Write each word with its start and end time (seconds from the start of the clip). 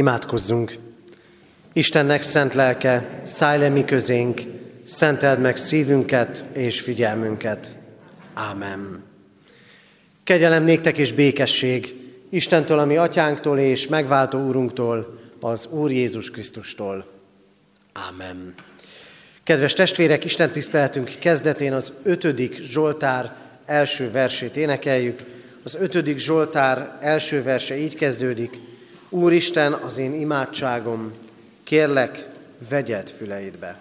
Imádkozzunk! 0.00 0.72
Istennek 1.72 2.22
szent 2.22 2.54
lelke, 2.54 3.20
szállj 3.22 3.60
le 3.60 3.68
mi 3.68 3.84
közénk, 3.84 4.40
szenteld 4.84 5.40
meg 5.40 5.56
szívünket 5.56 6.46
és 6.52 6.80
figyelmünket. 6.80 7.76
Ámen. 8.34 9.04
Kegyelem 10.24 10.64
néktek 10.64 10.98
és 10.98 11.12
békesség 11.12 11.94
Istentől, 12.30 12.78
ami 12.78 12.96
atyánktól 12.96 13.58
és 13.58 13.86
megváltó 13.86 14.46
úrunktól, 14.46 15.18
az 15.40 15.66
Úr 15.66 15.90
Jézus 15.90 16.30
Krisztustól. 16.30 17.06
Ámen. 17.92 18.54
Kedves 19.42 19.72
testvérek, 19.72 20.24
Isten 20.24 20.50
tiszteletünk 20.50 21.12
kezdetén 21.18 21.72
az 21.72 21.92
ötödik 22.02 22.62
Zsoltár 22.62 23.36
első 23.66 24.10
versét 24.10 24.56
énekeljük. 24.56 25.24
Az 25.62 25.74
ötödik 25.80 26.18
Zsoltár 26.18 26.98
első 27.00 27.42
verse 27.42 27.76
így 27.76 27.94
kezdődik. 27.94 28.69
Úristen, 29.12 29.72
az 29.72 29.98
én 29.98 30.14
imádságom, 30.14 31.12
kérlek, 31.62 32.28
vegyed 32.68 33.10
füleidbe. 33.10 33.80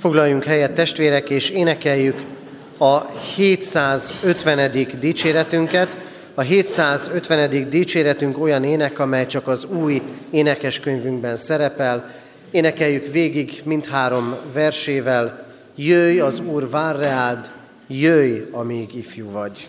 Foglaljunk 0.00 0.44
helyet 0.44 0.72
testvérek, 0.72 1.30
és 1.30 1.50
énekeljük 1.50 2.22
a 2.78 3.06
750. 3.10 4.70
dicséretünket. 5.00 5.96
A 6.34 6.40
750. 6.40 7.68
dicséretünk 7.70 8.38
olyan 8.38 8.64
ének, 8.64 8.98
amely 8.98 9.26
csak 9.26 9.48
az 9.48 9.64
új 9.64 10.02
énekeskönyvünkben 10.30 11.36
szerepel. 11.36 12.10
Énekeljük 12.50 13.06
végig 13.06 13.60
mindhárom 13.64 14.36
versével. 14.52 15.46
Jöjj, 15.76 16.18
az 16.18 16.40
Úr 16.40 16.70
vár 16.70 16.96
reád, 16.96 17.50
jöjj, 17.86 18.38
amíg 18.50 18.94
ifjú 18.94 19.30
vagy. 19.30 19.68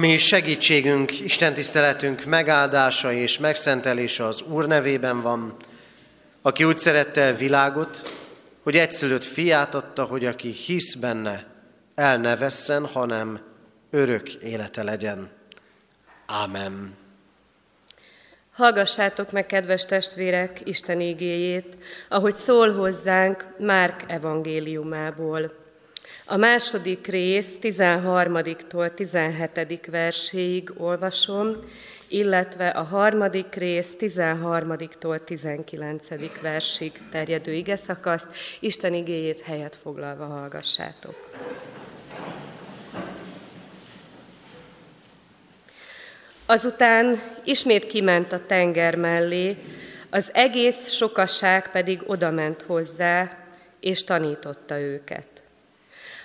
Ami 0.00 0.18
segítségünk, 0.18 1.20
Isten 1.20 1.54
tiszteletünk 1.54 2.24
megáldása 2.24 3.12
és 3.12 3.38
megszentelése 3.38 4.24
az 4.24 4.42
Úr 4.42 4.66
nevében 4.66 5.22
van, 5.22 5.56
aki 6.42 6.64
úgy 6.64 6.78
szerette 6.78 7.28
a 7.28 7.34
világot, 7.36 8.10
hogy 8.62 8.76
egyszülött 8.76 9.24
fiát 9.24 9.74
adta, 9.74 10.04
hogy 10.04 10.26
aki 10.26 10.48
hisz 10.48 10.94
benne, 10.94 11.46
el 11.94 12.18
ne 12.18 12.36
vesszen, 12.36 12.86
hanem 12.86 13.40
örök 13.90 14.32
élete 14.32 14.82
legyen. 14.82 15.30
Ámen. 16.26 16.96
Hallgassátok 18.52 19.32
meg, 19.32 19.46
kedves 19.46 19.84
testvérek, 19.84 20.60
Isten 20.64 21.00
igéjét, 21.00 21.76
ahogy 22.08 22.36
szól 22.36 22.74
hozzánk 22.74 23.46
Márk 23.58 24.02
evangéliumából. 24.06 25.59
A 26.32 26.36
második 26.36 27.06
rész 27.06 27.58
13-tól 27.62 28.94
17. 28.94 29.86
verséig 29.86 30.72
olvasom, 30.76 31.56
illetve 32.08 32.68
a 32.68 32.82
harmadik 32.82 33.54
rész 33.54 33.88
13-tól 33.98 35.24
19. 35.24 36.02
versig 36.40 36.92
terjedő 37.10 37.52
ige 37.52 37.76
szakaszt, 37.76 38.26
Isten 38.60 38.94
igéjét 38.94 39.40
helyet 39.40 39.76
foglalva 39.76 40.24
hallgassátok. 40.24 41.30
Azután 46.46 47.22
ismét 47.44 47.86
kiment 47.86 48.32
a 48.32 48.46
tenger 48.46 48.94
mellé, 48.94 49.56
az 50.10 50.30
egész 50.32 50.88
sokasság 50.88 51.70
pedig 51.70 52.02
odament 52.06 52.62
hozzá, 52.62 53.38
és 53.80 54.04
tanította 54.04 54.78
őket. 54.78 55.29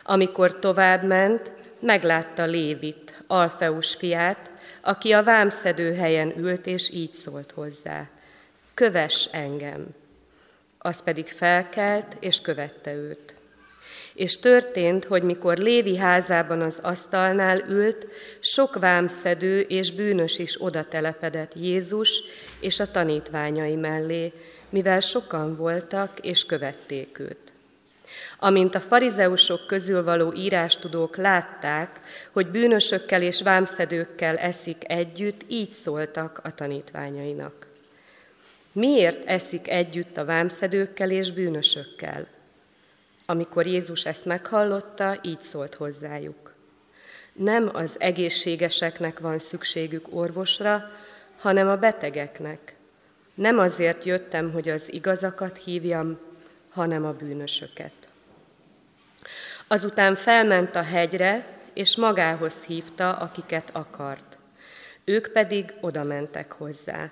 Amikor 0.07 0.59
továbbment, 0.59 1.51
meglátta 1.79 2.45
Lévit, 2.45 3.23
Alfeus 3.27 3.95
fiát, 3.95 4.51
aki 4.81 5.11
a 5.11 5.23
vámszedő 5.23 5.93
helyen 5.93 6.33
ült, 6.37 6.65
és 6.65 6.89
így 6.89 7.11
szólt 7.11 7.51
hozzá. 7.51 8.07
Kövess 8.73 9.27
engem! 9.31 9.87
Az 10.77 11.01
pedig 11.03 11.27
felkelt, 11.27 12.17
és 12.19 12.41
követte 12.41 12.93
őt. 12.93 13.35
És 14.13 14.39
történt, 14.39 15.05
hogy 15.05 15.23
mikor 15.23 15.57
Lévi 15.57 15.97
házában 15.97 16.61
az 16.61 16.79
asztalnál 16.81 17.59
ült, 17.69 18.07
sok 18.39 18.79
vámszedő 18.79 19.59
és 19.59 19.91
bűnös 19.91 20.37
is 20.37 20.61
oda 20.61 20.87
telepedett 20.87 21.51
Jézus 21.55 22.21
és 22.59 22.79
a 22.79 22.91
tanítványai 22.91 23.75
mellé, 23.75 24.33
mivel 24.69 24.99
sokan 24.99 25.55
voltak 25.55 26.19
és 26.21 26.45
követték 26.45 27.19
őt. 27.19 27.53
Amint 28.39 28.75
a 28.75 28.79
farizeusok 28.79 29.67
közül 29.67 30.03
való 30.03 30.33
írástudók 30.33 31.17
látták, 31.17 31.99
hogy 32.31 32.47
bűnösökkel 32.47 33.21
és 33.21 33.41
vámszedőkkel 33.41 34.37
eszik 34.37 34.91
együtt, 34.91 35.41
így 35.47 35.71
szóltak 35.71 36.39
a 36.43 36.53
tanítványainak. 36.53 37.67
Miért 38.71 39.25
eszik 39.25 39.69
együtt 39.69 40.17
a 40.17 40.25
vámszedőkkel 40.25 41.11
és 41.11 41.31
bűnösökkel? 41.31 42.27
Amikor 43.25 43.65
Jézus 43.65 44.05
ezt 44.05 44.25
meghallotta, 44.25 45.17
így 45.21 45.41
szólt 45.41 45.75
hozzájuk. 45.75 46.53
Nem 47.33 47.69
az 47.73 47.95
egészségeseknek 47.99 49.19
van 49.19 49.39
szükségük 49.39 50.07
orvosra, 50.09 50.91
hanem 51.37 51.67
a 51.67 51.75
betegeknek. 51.77 52.75
Nem 53.33 53.59
azért 53.59 54.03
jöttem, 54.03 54.51
hogy 54.51 54.69
az 54.69 54.93
igazakat 54.93 55.57
hívjam, 55.57 56.19
hanem 56.69 57.05
a 57.05 57.11
bűnösöket. 57.11 58.04
Azután 59.67 60.15
felment 60.15 60.75
a 60.75 60.81
hegyre, 60.81 61.45
és 61.73 61.95
magához 61.95 62.53
hívta, 62.67 63.13
akiket 63.13 63.69
akart. 63.71 64.37
Ők 65.03 65.27
pedig 65.27 65.73
oda 65.81 66.03
mentek 66.03 66.51
hozzá. 66.51 67.11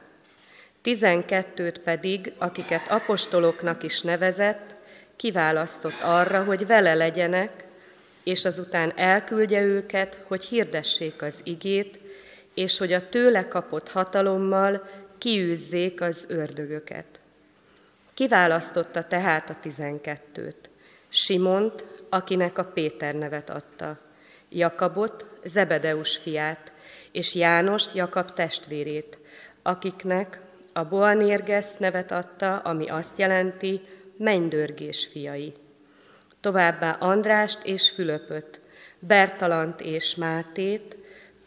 Tizenkettőt 0.82 1.80
pedig, 1.80 2.34
akiket 2.38 2.90
apostoloknak 2.90 3.84
is 3.84 4.02
nevezett, 4.02 4.76
kiválasztott 5.16 6.02
arra, 6.02 6.44
hogy 6.44 6.68
vele 6.68 6.94
legyenek, 6.94 7.64
és 8.24 8.46
azután 8.46 8.94
elküldje 8.96 9.62
őket, 9.62 10.20
hogy 10.28 10.44
hirdessék 10.44 11.22
az 11.22 11.36
igét, 11.44 12.00
és 12.54 12.78
hogy 12.78 12.94
a 12.94 13.10
tőle 13.10 13.48
kapott 13.48 13.92
hatalommal 13.92 14.90
kiűzzék 15.18 16.02
az 16.02 16.26
ördögöket. 16.28 17.06
Kiválasztotta 18.14 19.04
tehát 19.04 19.50
a 19.50 19.58
tizenkettőt. 19.62 20.70
Simont, 21.10 21.86
akinek 22.14 22.58
a 22.58 22.64
Péter 22.64 23.16
nevet 23.16 23.50
adta, 23.50 23.98
Jakabot, 24.50 25.26
Zebedeus 25.46 26.18
fiát, 26.18 26.72
és 27.12 27.36
Jánost, 27.36 27.96
Jakab 27.96 28.34
testvérét, 28.34 29.18
akiknek 29.62 30.40
a 30.74 30.84
Boanérgesz 30.84 31.78
nevet 31.78 32.12
adta, 32.12 32.58
ami 32.58 32.90
azt 32.90 33.18
jelenti, 33.18 33.82
mennydörgés 34.18 35.08
fiai. 35.12 35.54
Továbbá 36.42 36.92
Andrást 36.92 37.66
és 37.66 37.90
Fülöpöt, 37.90 38.62
Bertalant 39.00 39.82
és 39.82 40.16
Mátét, 40.16 40.98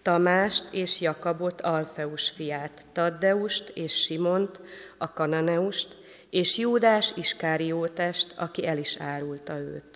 Tamást 0.02 0.64
és 0.70 1.00
Jakabot, 1.00 1.60
Alfeus 1.60 2.30
fiát, 2.30 2.86
Taddeust 2.92 3.68
és 3.68 3.94
Simont, 3.94 4.60
a 4.98 5.12
Kananeust, 5.12 5.96
és 6.30 6.58
Júdás 6.58 7.12
Iskáriótest, 7.16 8.32
aki 8.36 8.66
el 8.66 8.78
is 8.78 8.96
árulta 8.96 9.58
őt. 9.58 9.95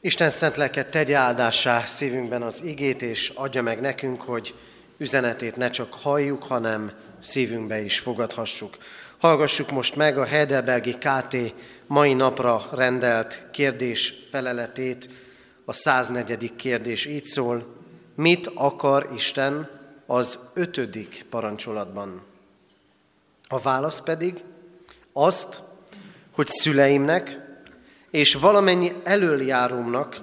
Isten 0.00 0.30
szent 0.30 0.56
lelket 0.56 0.90
tegye 0.90 1.16
áldássá 1.16 1.84
szívünkben 1.84 2.42
az 2.42 2.62
igét, 2.62 3.02
és 3.02 3.32
adja 3.34 3.62
meg 3.62 3.80
nekünk, 3.80 4.22
hogy 4.22 4.54
üzenetét 4.98 5.56
ne 5.56 5.70
csak 5.70 5.94
halljuk, 5.94 6.42
hanem 6.42 6.92
szívünkbe 7.20 7.80
is 7.80 7.98
fogadhassuk. 7.98 8.76
Hallgassuk 9.18 9.70
most 9.70 9.96
meg 9.96 10.18
a 10.18 10.24
Heidelbergi 10.24 10.92
KT 10.98 11.36
mai 11.86 12.12
napra 12.12 12.68
rendelt 12.72 13.46
kérdés 13.52 14.14
feleletét. 14.30 15.08
A 15.64 15.72
104. 15.72 16.56
kérdés 16.56 17.06
így 17.06 17.24
szól, 17.24 17.76
mit 18.14 18.50
akar 18.54 19.10
Isten 19.14 19.70
az 20.06 20.38
ötödik 20.54 21.26
parancsolatban? 21.30 22.22
A 23.48 23.58
válasz 23.58 24.00
pedig 24.00 24.44
azt, 25.12 25.62
hogy 26.30 26.46
szüleimnek, 26.46 27.47
és 28.10 28.34
valamennyi 28.34 28.92
elöljárómnak 29.04 30.20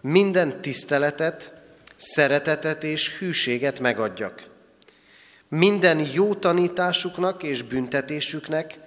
minden 0.00 0.62
tiszteletet, 0.62 1.52
szeretetet 1.96 2.84
és 2.84 3.18
hűséget 3.18 3.80
megadjak. 3.80 4.46
Minden 5.48 6.06
jó 6.12 6.34
tanításuknak 6.34 7.42
és 7.42 7.62
büntetésüknek 7.62 8.78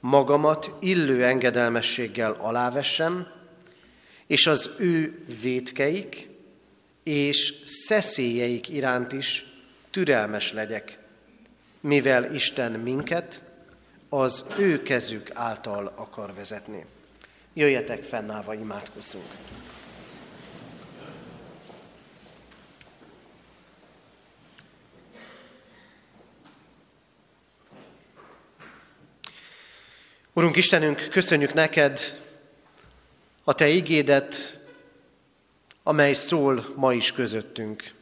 magamat 0.00 0.70
illő 0.80 1.24
engedelmességgel 1.24 2.36
alávessem, 2.40 3.26
és 4.26 4.46
az 4.46 4.70
ő 4.78 5.24
védkeik 5.42 6.28
és 7.02 7.54
szeszélyeik 7.66 8.68
iránt 8.68 9.12
is 9.12 9.46
türelmes 9.90 10.52
legyek, 10.52 10.98
mivel 11.80 12.34
Isten 12.34 12.72
minket 12.72 13.42
az 14.08 14.44
ő 14.58 14.82
kezük 14.82 15.30
által 15.34 15.92
akar 15.96 16.34
vezetni. 16.34 16.84
Jöjjetek 17.58 18.02
fennállva, 18.02 18.54
imádkozzunk. 18.54 19.24
Urunk 30.32 30.56
Istenünk, 30.56 31.08
köszönjük 31.10 31.52
neked 31.54 32.00
a 33.44 33.54
Te 33.54 33.68
igédet, 33.68 34.58
amely 35.82 36.12
szól 36.12 36.72
ma 36.76 36.92
is 36.92 37.12
közöttünk. 37.12 37.94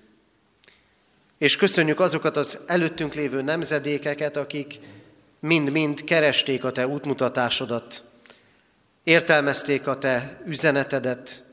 És 1.38 1.56
köszönjük 1.56 2.00
azokat 2.00 2.36
az 2.36 2.58
előttünk 2.66 3.14
lévő 3.14 3.42
nemzedékeket, 3.42 4.36
akik 4.36 4.78
mind-mind 5.40 6.04
keresték 6.04 6.64
a 6.64 6.72
Te 6.72 6.86
útmutatásodat, 6.86 8.05
értelmezték 9.06 9.86
a 9.86 9.98
te 9.98 10.40
üzenetedet, 10.44 11.44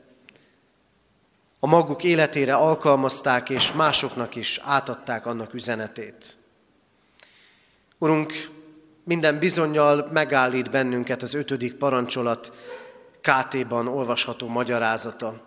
a 1.58 1.66
maguk 1.66 2.04
életére 2.04 2.54
alkalmazták, 2.54 3.50
és 3.50 3.72
másoknak 3.72 4.34
is 4.34 4.60
átadták 4.64 5.26
annak 5.26 5.54
üzenetét. 5.54 6.36
Urunk, 7.98 8.32
minden 9.04 9.38
bizonyal 9.38 10.08
megállít 10.12 10.70
bennünket 10.70 11.22
az 11.22 11.34
ötödik 11.34 11.74
parancsolat 11.74 12.52
KT-ban 13.20 13.88
olvasható 13.88 14.48
magyarázata. 14.48 15.40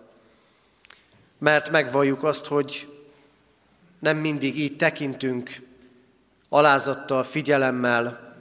Mert 1.37 1.69
megvalljuk 1.69 2.23
azt, 2.23 2.45
hogy 2.45 2.99
nem 3.99 4.17
mindig 4.17 4.59
így 4.59 4.75
tekintünk 4.75 5.49
alázattal, 6.49 7.23
figyelemmel, 7.23 8.35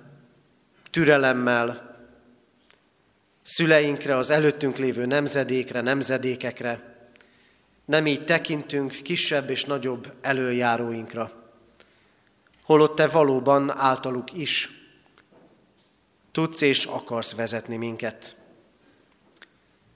türelemmel, 0.91 1.96
szüleinkre, 3.47 4.17
az 4.17 4.31
előttünk 4.31 4.77
lévő 4.77 5.07
nemzedékre, 5.07 5.81
nemzedékekre, 5.81 6.95
Nem 7.85 8.07
így 8.07 8.25
tekintünk 8.25 8.91
kisebb 9.03 9.51
és 9.51 9.65
nagyobb 9.65 10.15
előjáróinkra, 10.21 11.53
holott 12.63 12.97
Te 12.97 13.07
valóban 13.07 13.71
általuk 13.71 14.33
is 14.33 14.71
tudsz 16.33 16.61
és 16.61 16.85
akarsz 16.85 17.35
vezetni 17.35 17.77
minket. 17.77 18.37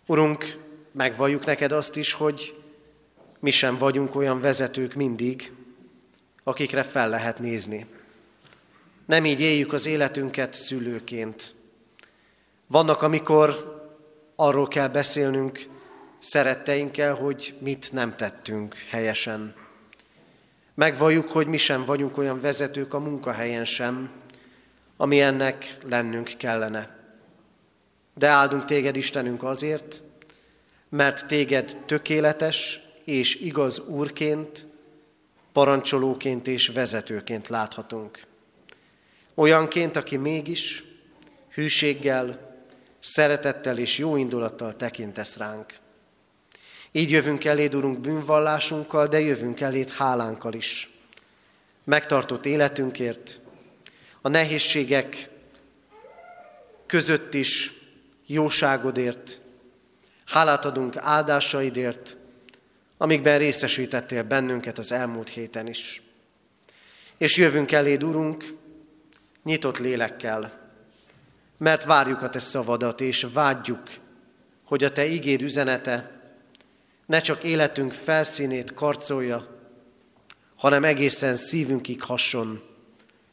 Urunk, 0.07 0.59
megvalljuk 0.93 1.45
neked 1.45 1.73
azt 1.73 1.97
is, 1.97 2.13
hogy 2.13 2.55
mi 3.41 3.51
sem 3.51 3.79
vagyunk 3.79 4.15
olyan 4.15 4.41
vezetők 4.41 4.95
mindig, 4.95 5.53
akikre 6.43 6.83
fel 6.83 7.09
lehet 7.09 7.39
nézni. 7.39 7.87
Nem 9.07 9.27
így 9.27 9.41
éljük 9.41 9.73
az 9.73 9.87
életünket 9.87 10.55
szülőként. 10.55 11.55
Vannak, 12.71 13.03
amikor 13.03 13.79
arról 14.37 14.69
kell 14.69 14.89
beszélnünk 14.89 15.61
szeretteinkkel, 16.19 17.15
hogy 17.15 17.55
mit 17.59 17.93
nem 17.93 18.17
tettünk 18.17 18.75
helyesen. 18.89 19.55
Megvalljuk, 20.75 21.29
hogy 21.29 21.47
mi 21.47 21.57
sem 21.57 21.85
vagyunk 21.85 22.19
olyan 22.19 22.41
vezetők 22.41 22.95
a 22.95 22.99
munkahelyen 22.99 23.65
sem, 23.65 24.11
ami 24.97 25.21
ennek 25.21 25.77
lennünk 25.89 26.33
kellene. 26.37 26.97
De 28.15 28.29
áldunk 28.29 28.65
téged, 28.65 28.97
Istenünk, 28.97 29.43
azért, 29.43 30.03
mert 30.89 31.27
téged 31.27 31.77
tökéletes 31.87 32.81
és 33.05 33.35
igaz 33.35 33.79
úrként, 33.79 34.67
parancsolóként 35.53 36.47
és 36.47 36.69
vezetőként 36.69 37.49
láthatunk. 37.49 38.21
Olyanként, 39.35 39.97
aki 39.97 40.17
mégis 40.17 40.85
hűséggel, 41.55 42.49
szeretettel 43.01 43.79
és 43.79 43.99
jó 43.99 44.17
indulattal 44.17 44.77
tekintesz 44.77 45.37
ránk. 45.37 45.75
Így 46.93 47.11
jövünk 47.11 47.45
eléd, 47.45 47.75
Urunk, 47.75 47.99
bűnvallásunkkal, 47.99 49.07
de 49.07 49.21
jövünk 49.21 49.61
eléd 49.61 49.91
hálánkkal 49.91 50.53
is. 50.53 50.91
Megtartott 51.85 52.47
életünkért, 52.47 53.41
a 54.21 54.29
nehézségek 54.29 55.29
között 56.87 57.35
is 57.35 57.73
jóságodért, 58.27 59.41
hálát 60.27 60.65
adunk 60.65 60.97
áldásaidért, 60.97 62.17
amikben 62.97 63.39
részesítettél 63.39 64.23
bennünket 64.23 64.79
az 64.79 64.93
elmúlt 64.93 65.29
héten 65.29 65.67
is. 65.67 66.03
És 67.17 67.37
jövünk 67.37 67.73
eléd, 67.73 68.03
Urunk, 68.03 68.45
nyitott 69.45 69.79
lélekkel, 69.79 70.60
mert 71.61 71.85
várjuk 71.85 72.23
a 72.23 72.31
Te 72.31 72.39
szavadat, 72.39 73.01
és 73.01 73.27
vágyjuk, 73.33 73.83
hogy 74.65 74.85
a 74.85 74.93
Te 74.93 75.05
igéd 75.05 75.43
üzenete 75.43 76.21
ne 77.07 77.21
csak 77.21 77.43
életünk 77.43 77.93
felszínét 77.93 78.75
karcolja, 78.75 79.59
hanem 80.57 80.85
egészen 80.85 81.37
szívünkig 81.37 82.03
hasson, 82.03 82.63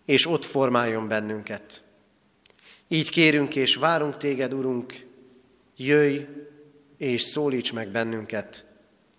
és 0.05 0.25
ott 0.25 0.45
formáljon 0.45 1.07
bennünket. 1.07 1.83
Így 2.87 3.09
kérünk 3.09 3.55
és 3.55 3.75
várunk 3.75 4.17
téged, 4.17 4.53
Urunk, 4.53 5.05
jöjj 5.75 6.25
és 6.97 7.21
szólíts 7.21 7.73
meg 7.73 7.89
bennünket, 7.89 8.65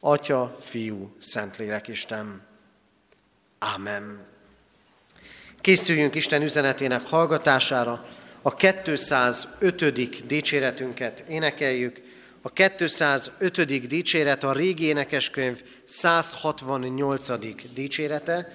Atya, 0.01 0.57
Fiú, 0.61 1.15
Szentlélek 1.19 1.89
Isten. 1.89 2.43
Ámen. 3.59 4.27
Készüljünk 5.61 6.15
Isten 6.15 6.43
üzenetének 6.43 7.07
hallgatására, 7.07 8.07
a 8.43 8.55
205. 8.55 10.27
dicséretünket 10.27 11.25
énekeljük. 11.29 12.01
A 12.43 12.51
205. 12.51 13.87
dicséret 13.87 14.45
a 14.45 14.53
régi 14.53 14.85
énekeskönyv 14.85 15.63
168. 15.85 17.29
dicsérete, 17.75 18.53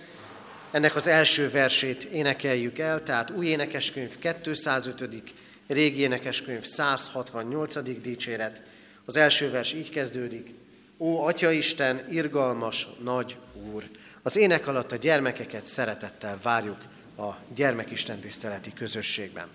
ennek 0.71 0.95
az 0.95 1.07
első 1.07 1.49
versét 1.49 2.03
énekeljük 2.03 2.79
el, 2.79 3.03
tehát 3.03 3.29
új 3.29 3.45
énekeskönyv 3.45 4.17
205. 4.41 5.23
régi 5.67 5.99
énekeskönyv 5.99 6.63
168. 6.63 8.01
dicséret. 8.01 8.61
Az 9.05 9.15
első 9.15 9.51
vers 9.51 9.73
így 9.73 9.89
kezdődik. 9.89 10.53
Ó, 10.97 11.25
Atya 11.25 11.51
Isten, 11.51 12.07
irgalmas, 12.09 12.87
nagy 13.03 13.37
Úr! 13.73 13.83
Az 14.21 14.35
ének 14.35 14.67
alatt 14.67 14.91
a 14.91 14.95
gyermekeket 14.95 15.65
szeretettel 15.65 16.39
várjuk 16.41 16.81
a 17.17 17.29
gyermekisten 17.55 18.19
tiszteleti 18.19 18.73
közösségben. 18.73 19.47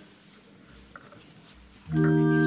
Thank 1.91 2.05
you 2.05 2.38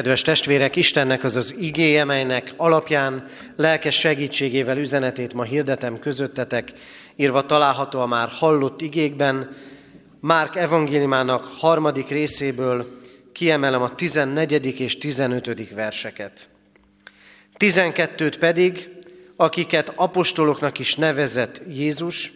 Kedves 0.00 0.22
testvérek, 0.22 0.76
Istennek 0.76 1.24
az 1.24 1.36
az 1.36 1.54
igéje, 1.58 2.04
melynek 2.04 2.52
alapján 2.56 3.24
lelkes 3.56 3.98
segítségével 3.98 4.78
üzenetét 4.78 5.34
ma 5.34 5.42
hirdetem 5.42 5.98
közöttetek, 5.98 6.72
írva 7.16 7.46
található 7.46 8.00
a 8.00 8.06
már 8.06 8.28
hallott 8.28 8.80
igékben, 8.80 9.56
Márk 10.20 10.56
evangéliumának 10.56 11.44
harmadik 11.44 12.08
részéből 12.08 12.96
kiemelem 13.32 13.82
a 13.82 13.94
14. 13.94 14.80
és 14.80 14.98
15. 14.98 15.74
verseket. 15.74 16.48
12 17.56 18.28
pedig, 18.38 18.90
akiket 19.36 19.92
apostoloknak 19.96 20.78
is 20.78 20.94
nevezett 20.94 21.60
Jézus, 21.68 22.32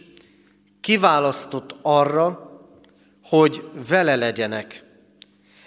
kiválasztott 0.81 1.75
arra, 1.81 2.59
hogy 3.23 3.63
vele 3.87 4.15
legyenek– 4.15 4.79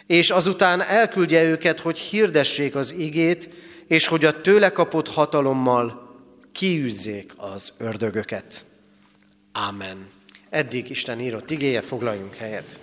és 0.08 0.30
azután 0.30 0.82
elküldje 0.82 1.44
őket, 1.44 1.80
hogy 1.80 1.98
hirdessék 1.98 2.74
az 2.74 2.92
igét, 2.92 3.48
és 3.86 4.06
hogy 4.06 4.24
a 4.24 4.40
tőle 4.40 4.70
kapott 4.70 5.08
hatalommal 5.08 6.16
kiűzzék 6.52 7.32
az 7.36 7.72
ördögöket. 7.78 8.64
Ámen. 9.52 10.06
Eddig 10.50 10.90
Isten 10.90 11.20
írott 11.20 11.50
igéje, 11.50 11.80
foglaljunk 11.80 12.34
helyet. 12.34 12.78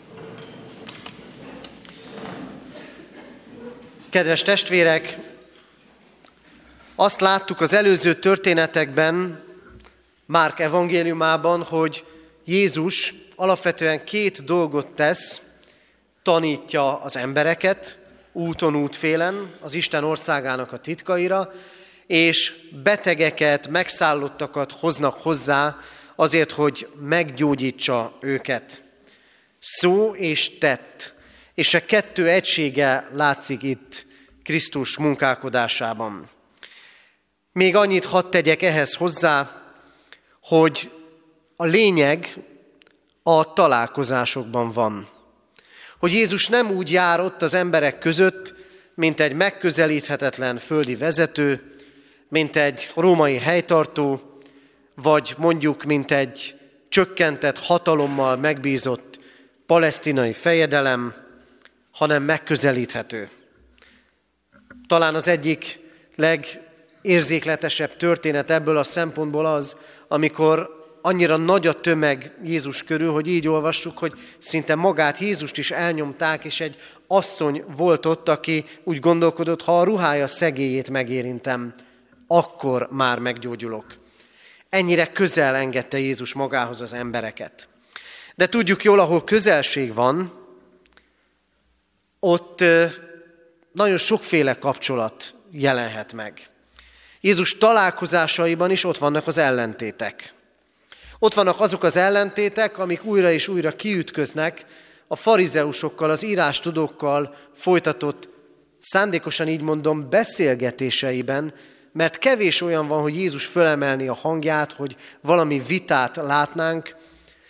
Kedves 4.10 4.42
testvérek, 4.42 5.18
azt 6.96 7.22
láttuk 7.22 7.62
az 7.62 7.74
előző 7.74 8.14
történetekben, 8.14 9.44
Márk 10.26 10.60
evangéliumában, 10.60 11.64
hogy 11.64 12.06
Jézus 12.46 13.14
alapvetően 13.36 14.04
két 14.04 14.44
dolgot 14.44 14.88
tesz, 14.88 15.42
tanítja 16.26 17.02
az 17.02 17.18
embereket 17.18 18.00
úton, 18.32 18.76
útfélen, 18.76 19.54
az 19.60 19.74
Isten 19.74 20.04
országának 20.04 20.72
a 20.72 20.78
titkaira, 20.78 21.52
és 22.08 22.54
betegeket, 22.84 23.68
megszállottakat 23.68 24.72
hoznak 24.72 25.22
hozzá 25.22 25.78
azért, 26.16 26.52
hogy 26.52 26.88
meggyógyítsa 27.00 28.18
őket. 28.20 28.84
Szó 29.60 30.16
és 30.16 30.58
tett, 30.58 31.14
és 31.54 31.74
a 31.74 31.86
kettő 31.86 32.30
egysége 32.30 33.10
látszik 33.14 33.64
itt 33.64 34.06
Krisztus 34.44 34.98
munkálkodásában. 34.98 36.30
Még 37.52 37.76
annyit 37.76 38.06
hadd 38.06 38.30
tegyek 38.30 38.62
ehhez 38.62 38.94
hozzá, 38.94 39.62
hogy 40.42 40.92
a 41.56 41.66
lényeg 41.66 42.34
a 43.24 43.54
találkozásokban 43.54 44.72
van. 44.72 45.15
Hogy 46.06 46.14
Jézus 46.14 46.48
nem 46.48 46.72
úgy 46.72 46.92
járott 46.92 47.42
az 47.42 47.54
emberek 47.54 47.98
között, 47.98 48.54
mint 48.96 49.20
egy 49.20 49.34
megközelíthetetlen 49.34 50.58
földi 50.58 50.96
vezető, 50.96 51.76
mint 52.30 52.56
egy 52.56 52.92
római 52.96 53.38
helytartó, 53.38 54.22
vagy 54.96 55.34
mondjuk, 55.38 55.84
mint 55.84 56.12
egy 56.12 56.56
csökkentett 56.90 57.60
hatalommal 57.60 58.38
megbízott 58.38 59.20
palesztinai 59.66 60.34
fejedelem, 60.34 61.14
hanem 61.92 62.24
megközelíthető. 62.24 63.30
Talán 64.88 65.16
az 65.16 65.28
egyik 65.28 65.80
legérzékletesebb 66.16 67.98
történet 67.98 68.52
ebből 68.52 68.78
a 68.78 68.84
szempontból 68.84 69.46
az, 69.46 69.76
amikor 70.08 70.75
annyira 71.06 71.38
nagy 71.38 71.68
a 71.68 71.82
tömeg 71.82 72.34
Jézus 72.44 72.84
körül, 72.84 73.12
hogy 73.12 73.28
így 73.28 73.48
olvassuk, 73.48 73.98
hogy 73.98 74.14
szinte 74.38 74.76
magát 74.76 75.20
Jézust 75.20 75.58
is 75.58 75.72
elnyomták, 75.72 76.46
és 76.46 76.60
egy 76.60 76.78
asszony 77.08 77.64
volt 77.68 78.06
ott, 78.06 78.30
aki 78.30 78.66
úgy 78.84 79.00
gondolkodott, 79.00 79.62
ha 79.62 79.80
a 79.80 79.84
ruhája 79.84 80.28
szegélyét 80.28 80.90
megérintem, 80.90 81.74
akkor 82.28 82.88
már 82.92 83.20
meggyógyulok. 83.20 83.86
Ennyire 84.70 85.06
közel 85.06 85.56
engedte 85.56 86.00
Jézus 86.00 86.34
magához 86.34 86.82
az 86.82 86.94
embereket. 86.94 87.68
De 88.36 88.48
tudjuk 88.48 88.84
jól, 88.84 89.00
ahol 89.00 89.24
közelség 89.24 89.94
van, 89.94 90.34
ott 92.20 92.64
nagyon 93.72 93.98
sokféle 93.98 94.54
kapcsolat 94.54 95.36
jelenhet 95.52 96.14
meg. 96.14 96.50
Jézus 97.22 97.58
találkozásaiban 97.58 98.72
is 98.72 98.84
ott 98.84 98.98
vannak 98.98 99.28
az 99.28 99.38
ellentétek. 99.38 100.35
Ott 101.20 101.34
vannak 101.34 101.60
azok 101.60 101.84
az 101.84 101.98
ellentétek, 101.98 102.78
amik 102.78 103.04
újra 103.04 103.32
és 103.32 103.48
újra 103.48 103.72
kiütköznek 103.72 104.66
a 105.08 105.16
farizeusokkal, 105.16 106.10
az 106.10 106.24
írástudókkal 106.24 107.36
folytatott, 107.54 108.30
szándékosan 108.80 109.48
így 109.48 109.62
mondom, 109.62 110.10
beszélgetéseiben, 110.10 111.54
mert 111.92 112.18
kevés 112.18 112.62
olyan 112.62 112.88
van, 112.88 113.02
hogy 113.02 113.16
Jézus 113.16 113.46
fölemelni 113.46 114.08
a 114.08 114.14
hangját, 114.14 114.72
hogy 114.72 114.96
valami 115.22 115.62
vitát 115.68 116.16
látnánk, 116.16 116.96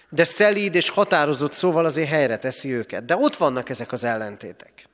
de 0.10 0.24
szelíd 0.24 0.76
és 0.76 0.90
határozott 0.90 1.54
szóval 1.54 1.86
azért 1.86 2.10
helyre 2.10 2.38
teszi 2.38 2.74
őket. 2.74 3.06
De 3.06 3.16
ott 3.16 3.36
vannak 3.36 3.70
ezek 3.70 3.92
az 3.92 4.04
ellentétek. 4.04 4.90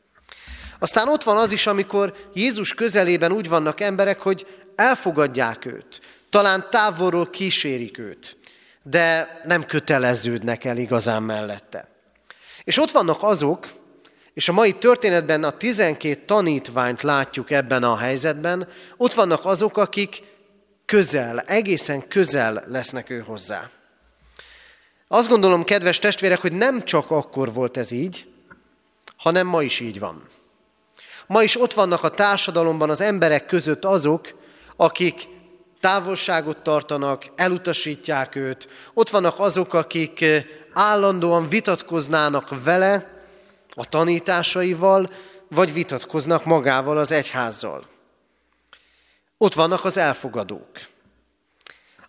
Aztán 0.80 1.08
ott 1.08 1.24
van 1.24 1.38
az 1.38 1.52
is, 1.52 1.68
amikor 1.68 2.14
Jézus 2.34 2.74
közelében 2.74 3.32
úgy 3.32 3.50
vannak 3.50 3.82
emberek, 3.82 4.22
hogy 4.22 4.46
elfogadják 4.76 5.66
őt, 5.66 6.02
talán 6.30 6.68
távolról 6.70 7.30
kísérik 7.30 7.98
őt, 7.98 8.38
de 8.84 9.42
nem 9.46 9.66
köteleződnek 9.66 10.64
el 10.64 10.78
igazán 10.78 11.24
mellette. 11.24 11.88
És 12.64 12.78
ott 12.78 12.92
vannak 12.92 13.24
azok, 13.24 13.68
és 14.34 14.50
a 14.50 14.54
mai 14.54 14.74
történetben 14.74 15.44
a 15.44 15.52
12 15.52 16.26
tanítványt 16.26 17.02
látjuk 17.02 17.52
ebben 17.52 17.84
a 17.84 17.98
helyzetben, 17.98 18.68
ott 18.98 19.14
vannak 19.14 19.46
azok, 19.46 19.78
akik 19.78 20.24
közel, 20.86 21.40
egészen 21.40 22.08
közel 22.08 22.64
lesznek 22.68 23.10
ő 23.10 23.20
hozzá. 23.20 23.70
Azt 25.08 25.28
gondolom, 25.28 25.64
kedves 25.64 26.00
testvérek, 26.00 26.40
hogy 26.40 26.54
nem 26.54 26.84
csak 26.84 27.12
akkor 27.12 27.54
volt 27.54 27.78
ez 27.78 27.92
így, 27.92 28.28
hanem 29.18 29.48
ma 29.48 29.64
is 29.64 29.80
így 29.80 30.00
van. 30.00 30.28
Ma 31.28 31.44
is 31.44 31.62
ott 31.62 31.74
vannak 31.74 32.04
a 32.04 32.10
társadalomban 32.10 32.90
az 32.90 33.02
emberek 33.02 33.46
között 33.46 33.86
azok, 33.86 34.40
akik 34.76 35.28
távolságot 35.82 36.58
tartanak, 36.58 37.24
elutasítják 37.36 38.36
őt. 38.36 38.70
Ott 38.94 39.10
vannak 39.10 39.40
azok, 39.40 39.74
akik 39.74 40.26
állandóan 40.74 41.50
vitatkoznának 41.50 42.64
vele, 42.64 43.22
a 43.74 43.86
tanításaival, 43.86 45.10
vagy 45.50 45.74
vitatkoznak 45.74 46.46
magával 46.46 46.98
az 46.98 47.12
egyházzal. 47.12 47.86
Ott 49.38 49.54
vannak 49.54 49.86
az 49.86 49.98
elfogadók, 49.98 50.70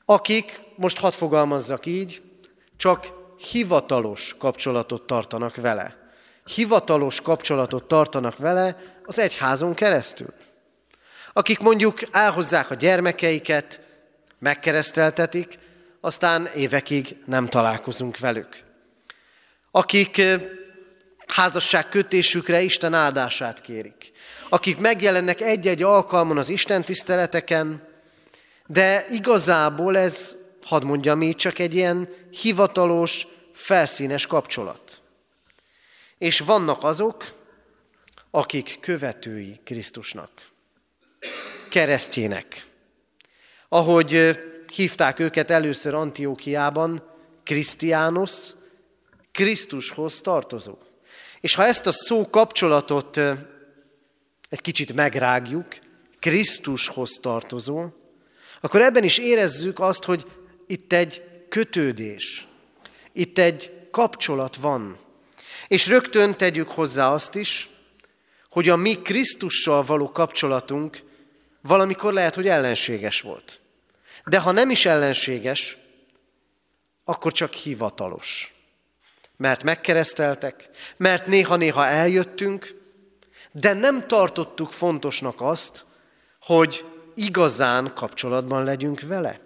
akik, 0.04 0.60
most 0.76 0.98
hadd 0.98 1.12
fogalmazzak 1.12 1.86
így, 1.86 2.22
csak 2.76 3.06
hivatalos 3.50 4.34
kapcsolatot 4.38 5.02
tartanak 5.02 5.56
vele. 5.56 5.96
Hivatalos 6.44 7.20
kapcsolatot 7.20 7.84
tartanak 7.84 8.36
vele 8.38 8.76
az 9.04 9.18
egyházon 9.18 9.74
keresztül. 9.74 10.34
Akik 11.32 11.58
mondjuk 11.58 11.98
elhozzák 12.10 12.70
a 12.70 12.74
gyermekeiket, 12.74 13.80
megkereszteltetik, 14.38 15.58
aztán 16.00 16.46
évekig 16.46 17.16
nem 17.26 17.46
találkozunk 17.46 18.18
velük. 18.18 18.56
Akik 19.70 20.22
házasság 21.26 21.88
kötésükre 21.88 22.60
Isten 22.60 22.94
áldását 22.94 23.60
kérik. 23.60 24.12
Akik 24.48 24.78
megjelennek 24.78 25.40
egy-egy 25.40 25.82
alkalmon 25.82 26.38
az 26.38 26.48
Isten 26.48 26.82
tiszteleteken, 26.84 27.88
de 28.66 29.06
igazából 29.10 29.96
ez, 29.98 30.36
hadd 30.64 30.84
mondjam 30.84 31.22
így, 31.22 31.36
csak 31.36 31.58
egy 31.58 31.74
ilyen 31.74 32.08
hivatalos, 32.30 33.26
felszínes 33.52 34.26
kapcsolat. 34.26 35.00
És 36.18 36.40
vannak 36.40 36.82
azok, 36.82 37.32
akik 38.30 38.78
követői 38.80 39.60
Krisztusnak, 39.64 40.30
keresztjének. 41.72 42.66
Ahogy 43.68 44.38
hívták 44.74 45.18
őket 45.18 45.50
először 45.50 45.94
Antiókiában, 45.94 47.02
Krisztiános, 47.44 48.50
Krisztushoz 49.32 50.20
tartozó. 50.20 50.76
És 51.40 51.54
ha 51.54 51.64
ezt 51.64 51.86
a 51.86 51.92
szó 51.92 52.30
kapcsolatot 52.30 53.16
egy 54.48 54.60
kicsit 54.60 54.92
megrágjuk, 54.92 55.66
Krisztushoz 56.18 57.18
tartozó, 57.20 57.86
akkor 58.60 58.80
ebben 58.80 59.04
is 59.04 59.18
érezzük 59.18 59.78
azt, 59.78 60.04
hogy 60.04 60.26
itt 60.66 60.92
egy 60.92 61.22
kötődés, 61.48 62.46
itt 63.12 63.38
egy 63.38 63.72
kapcsolat 63.90 64.56
van. 64.56 64.98
És 65.68 65.88
rögtön 65.88 66.34
tegyük 66.34 66.68
hozzá 66.68 67.12
azt 67.12 67.34
is, 67.34 67.70
hogy 68.50 68.68
a 68.68 68.76
mi 68.76 68.94
Krisztussal 68.94 69.82
való 69.82 70.10
kapcsolatunk 70.10 71.10
valamikor 71.62 72.12
lehet, 72.12 72.34
hogy 72.34 72.48
ellenséges 72.48 73.20
volt. 73.20 73.60
De 74.24 74.38
ha 74.38 74.50
nem 74.52 74.70
is 74.70 74.86
ellenséges, 74.86 75.76
akkor 77.04 77.32
csak 77.32 77.52
hivatalos 77.52 78.52
mert 79.42 79.62
megkereszteltek, 79.62 80.68
mert 80.96 81.26
néha-néha 81.26 81.86
eljöttünk, 81.86 82.74
de 83.52 83.72
nem 83.72 84.06
tartottuk 84.06 84.70
fontosnak 84.70 85.40
azt, 85.40 85.84
hogy 86.40 86.84
igazán 87.14 87.92
kapcsolatban 87.94 88.64
legyünk 88.64 89.00
vele. 89.00 89.40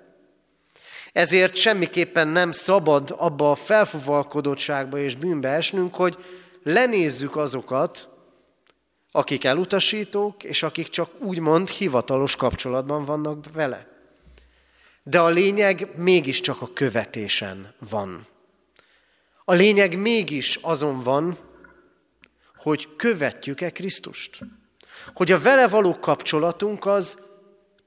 Ezért 1.13 1.55
semmiképpen 1.55 2.29
nem 2.29 2.51
szabad 2.51 3.15
abba 3.19 3.51
a 3.51 3.55
felfuvalkodottságba 3.55 4.99
és 4.99 5.17
bűnbe 5.17 5.49
esnünk, 5.49 5.95
hogy 5.95 6.17
lenézzük 6.63 7.37
azokat, 7.37 8.09
akik 9.17 9.45
elutasítók, 9.45 10.45
és 10.45 10.63
akik 10.63 10.89
csak 10.89 11.11
úgymond 11.19 11.69
hivatalos 11.69 12.37
kapcsolatban 12.37 13.05
vannak 13.05 13.53
vele. 13.53 13.87
De 15.03 15.21
a 15.21 15.29
lényeg 15.29 15.89
mégiscsak 15.97 16.63
a 16.63 16.73
követésen 16.73 17.75
van. 17.91 18.27
A 19.45 19.53
lényeg 19.53 19.99
mégis 19.99 20.59
azon 20.63 21.01
van, 21.01 21.39
hogy 22.57 22.89
követjük-e 22.97 23.71
Krisztust. 23.71 24.39
Hogy 25.15 25.33
a 25.33 25.41
vele 25.41 25.69
való 25.69 25.99
kapcsolatunk 26.01 26.87
az 26.87 27.19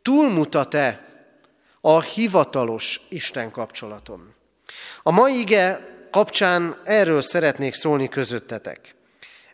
túlmutat-e 0.01 1.07
a 1.81 2.01
hivatalos 2.01 3.01
Isten 3.09 3.51
kapcsolaton. 3.51 4.33
A 5.03 5.11
mai 5.11 5.39
ige 5.39 5.89
kapcsán 6.11 6.81
erről 6.83 7.21
szeretnék 7.21 7.73
szólni 7.73 8.09
közöttetek. 8.09 8.97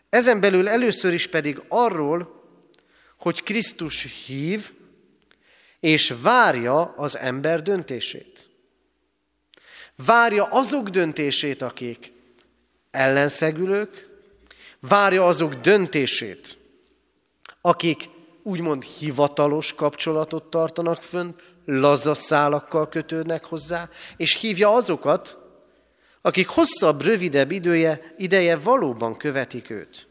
Ezen 0.08 0.40
belül 0.40 0.68
először 0.68 1.12
is 1.12 1.26
pedig 1.26 1.62
arról, 1.68 2.44
hogy 3.18 3.42
Krisztus 3.42 4.24
hív, 4.26 4.72
és 5.80 6.14
várja 6.22 6.82
az 6.82 7.18
ember 7.18 7.62
döntését. 7.62 8.48
Várja 9.96 10.44
azok 10.44 10.88
döntését, 10.88 11.62
akik 11.62 12.12
ellenszegülők, 12.90 14.08
várja 14.80 15.26
azok 15.26 15.54
döntését, 15.54 16.58
akik 17.60 18.08
úgymond 18.42 18.82
hivatalos 18.82 19.72
kapcsolatot 19.72 20.50
tartanak 20.50 21.02
fönn, 21.02 21.34
laza 21.64 22.14
szálakkal 22.14 22.88
kötődnek 22.88 23.44
hozzá, 23.44 23.88
és 24.16 24.40
hívja 24.40 24.74
azokat, 24.74 25.38
akik 26.26 26.48
hosszabb, 26.48 27.02
rövidebb 27.02 27.50
idője, 27.50 28.14
ideje 28.16 28.56
valóban 28.56 29.16
követik 29.16 29.70
őt. 29.70 30.06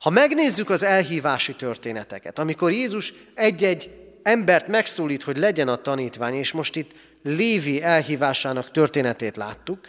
Ha 0.00 0.10
megnézzük 0.10 0.70
az 0.70 0.82
elhívási 0.82 1.54
történeteket, 1.54 2.38
amikor 2.38 2.70
Jézus 2.72 3.14
egy-egy 3.34 3.90
embert 4.22 4.66
megszólít, 4.66 5.22
hogy 5.22 5.36
legyen 5.36 5.68
a 5.68 5.76
tanítvány, 5.76 6.34
és 6.34 6.52
most 6.52 6.76
itt 6.76 6.90
Lévi 7.22 7.82
elhívásának 7.82 8.70
történetét 8.70 9.36
láttuk, 9.36 9.88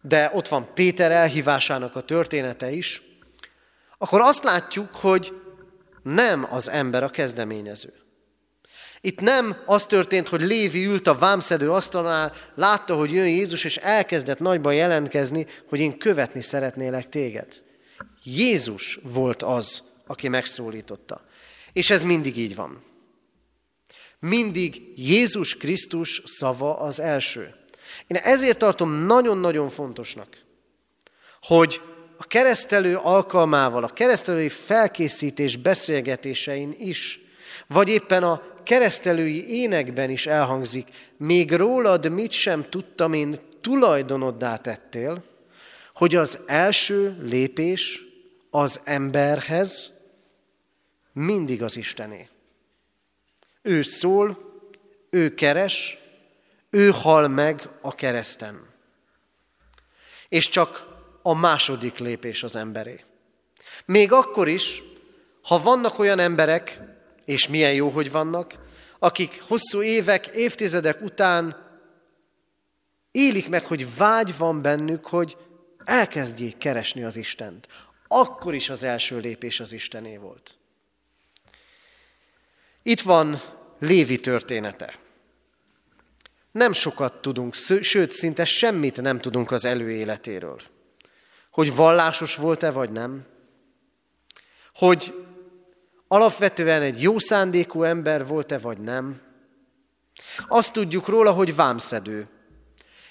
de 0.00 0.30
ott 0.34 0.48
van 0.48 0.74
Péter 0.74 1.10
elhívásának 1.10 1.96
a 1.96 2.02
története 2.02 2.70
is, 2.70 3.02
akkor 3.98 4.20
azt 4.20 4.44
látjuk, 4.44 4.94
hogy 4.94 5.40
nem 6.02 6.46
az 6.50 6.68
ember 6.70 7.02
a 7.02 7.08
kezdeményező. 7.08 8.03
Itt 9.04 9.20
nem 9.20 9.56
az 9.66 9.86
történt, 9.86 10.28
hogy 10.28 10.40
Lévi 10.40 10.86
ült 10.86 11.06
a 11.06 11.18
vámszedő 11.18 11.70
asztalnál, 11.70 12.32
látta, 12.54 12.94
hogy 12.94 13.12
jön 13.12 13.28
Jézus, 13.28 13.64
és 13.64 13.76
elkezdett 13.76 14.38
nagyban 14.38 14.74
jelentkezni, 14.74 15.46
hogy 15.68 15.80
én 15.80 15.98
követni 15.98 16.40
szeretnélek 16.40 17.08
téged. 17.08 17.62
Jézus 18.22 18.98
volt 19.02 19.42
az, 19.42 19.82
aki 20.06 20.28
megszólította. 20.28 21.24
És 21.72 21.90
ez 21.90 22.04
mindig 22.04 22.38
így 22.38 22.54
van. 22.54 22.82
Mindig 24.18 24.82
Jézus 24.96 25.56
Krisztus 25.56 26.22
szava 26.24 26.78
az 26.78 27.00
első. 27.00 27.54
Én 28.06 28.16
ezért 28.16 28.58
tartom 28.58 28.92
nagyon-nagyon 28.92 29.68
fontosnak, 29.68 30.28
hogy 31.40 31.80
a 32.16 32.24
keresztelő 32.24 32.96
alkalmával, 32.96 33.84
a 33.84 33.92
keresztelői 33.92 34.48
felkészítés 34.48 35.56
beszélgetésein 35.56 36.74
is, 36.78 37.20
vagy 37.66 37.88
éppen 37.88 38.22
a 38.22 38.52
keresztelői 38.64 39.48
énekben 39.48 40.10
is 40.10 40.26
elhangzik, 40.26 40.88
még 41.16 41.52
rólad 41.52 42.12
mit 42.12 42.32
sem 42.32 42.68
tudtam 42.68 43.12
én 43.12 43.36
tulajdonoddá 43.60 44.56
tettél, 44.56 45.24
hogy 45.94 46.14
az 46.14 46.38
első 46.46 47.16
lépés 47.22 48.02
az 48.50 48.80
emberhez 48.84 49.92
mindig 51.12 51.62
az 51.62 51.76
Istené. 51.76 52.28
Ő 53.62 53.82
szól, 53.82 54.38
ő 55.10 55.34
keres, 55.34 55.98
ő 56.70 56.90
hal 56.90 57.28
meg 57.28 57.68
a 57.80 57.94
kereszten. 57.94 58.60
És 60.28 60.48
csak 60.48 60.86
a 61.22 61.34
második 61.34 61.98
lépés 61.98 62.42
az 62.42 62.56
emberé. 62.56 63.04
Még 63.84 64.12
akkor 64.12 64.48
is, 64.48 64.82
ha 65.42 65.62
vannak 65.62 65.98
olyan 65.98 66.18
emberek, 66.18 66.80
és 67.24 67.48
milyen 67.48 67.72
jó, 67.74 67.88
hogy 67.88 68.10
vannak, 68.10 68.54
akik 68.98 69.42
hosszú 69.46 69.82
évek, 69.82 70.26
évtizedek 70.26 71.02
után 71.02 71.56
élik 73.10 73.48
meg, 73.48 73.66
hogy 73.66 73.96
vágy 73.96 74.36
van 74.36 74.62
bennük, 74.62 75.06
hogy 75.06 75.36
elkezdjék 75.84 76.58
keresni 76.58 77.04
az 77.04 77.16
Istent. 77.16 77.68
Akkor 78.08 78.54
is 78.54 78.68
az 78.68 78.82
első 78.82 79.18
lépés 79.18 79.60
az 79.60 79.72
Istené 79.72 80.16
volt. 80.16 80.58
Itt 82.82 83.00
van 83.00 83.40
Lévi 83.78 84.20
története. 84.20 84.94
Nem 86.50 86.72
sokat 86.72 87.20
tudunk, 87.22 87.54
sőt, 87.80 88.12
szinte 88.12 88.44
semmit 88.44 89.00
nem 89.00 89.20
tudunk 89.20 89.50
az 89.50 89.64
előéletéről. 89.64 90.60
Hogy 91.50 91.74
vallásos 91.74 92.36
volt-e, 92.36 92.70
vagy 92.70 92.90
nem. 92.90 93.26
Hogy 94.74 95.14
alapvetően 96.14 96.82
egy 96.82 97.02
jó 97.02 97.18
szándékú 97.18 97.82
ember 97.82 98.26
volt-e, 98.26 98.58
vagy 98.58 98.78
nem. 98.78 99.20
Azt 100.48 100.72
tudjuk 100.72 101.08
róla, 101.08 101.32
hogy 101.32 101.54
vámszedő. 101.54 102.28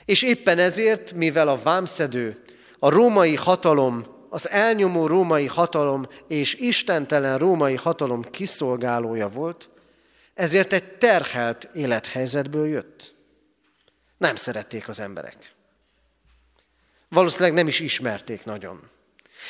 És 0.05 0.21
éppen 0.23 0.59
ezért, 0.59 1.13
mivel 1.13 1.47
a 1.47 1.61
vámszedő 1.61 2.41
a 2.79 2.89
római 2.89 3.35
hatalom, 3.35 4.05
az 4.29 4.49
elnyomó 4.49 5.07
római 5.07 5.45
hatalom 5.45 6.07
és 6.27 6.53
istentelen 6.53 7.37
római 7.37 7.75
hatalom 7.75 8.21
kiszolgálója 8.21 9.27
volt, 9.27 9.69
ezért 10.33 10.73
egy 10.73 10.97
terhelt 10.97 11.69
élethelyzetből 11.73 12.67
jött. 12.67 13.15
Nem 14.17 14.35
szerették 14.35 14.87
az 14.87 14.99
emberek. 14.99 15.53
Valószínűleg 17.09 17.53
nem 17.53 17.67
is 17.67 17.79
ismerték 17.79 18.45
nagyon. 18.45 18.89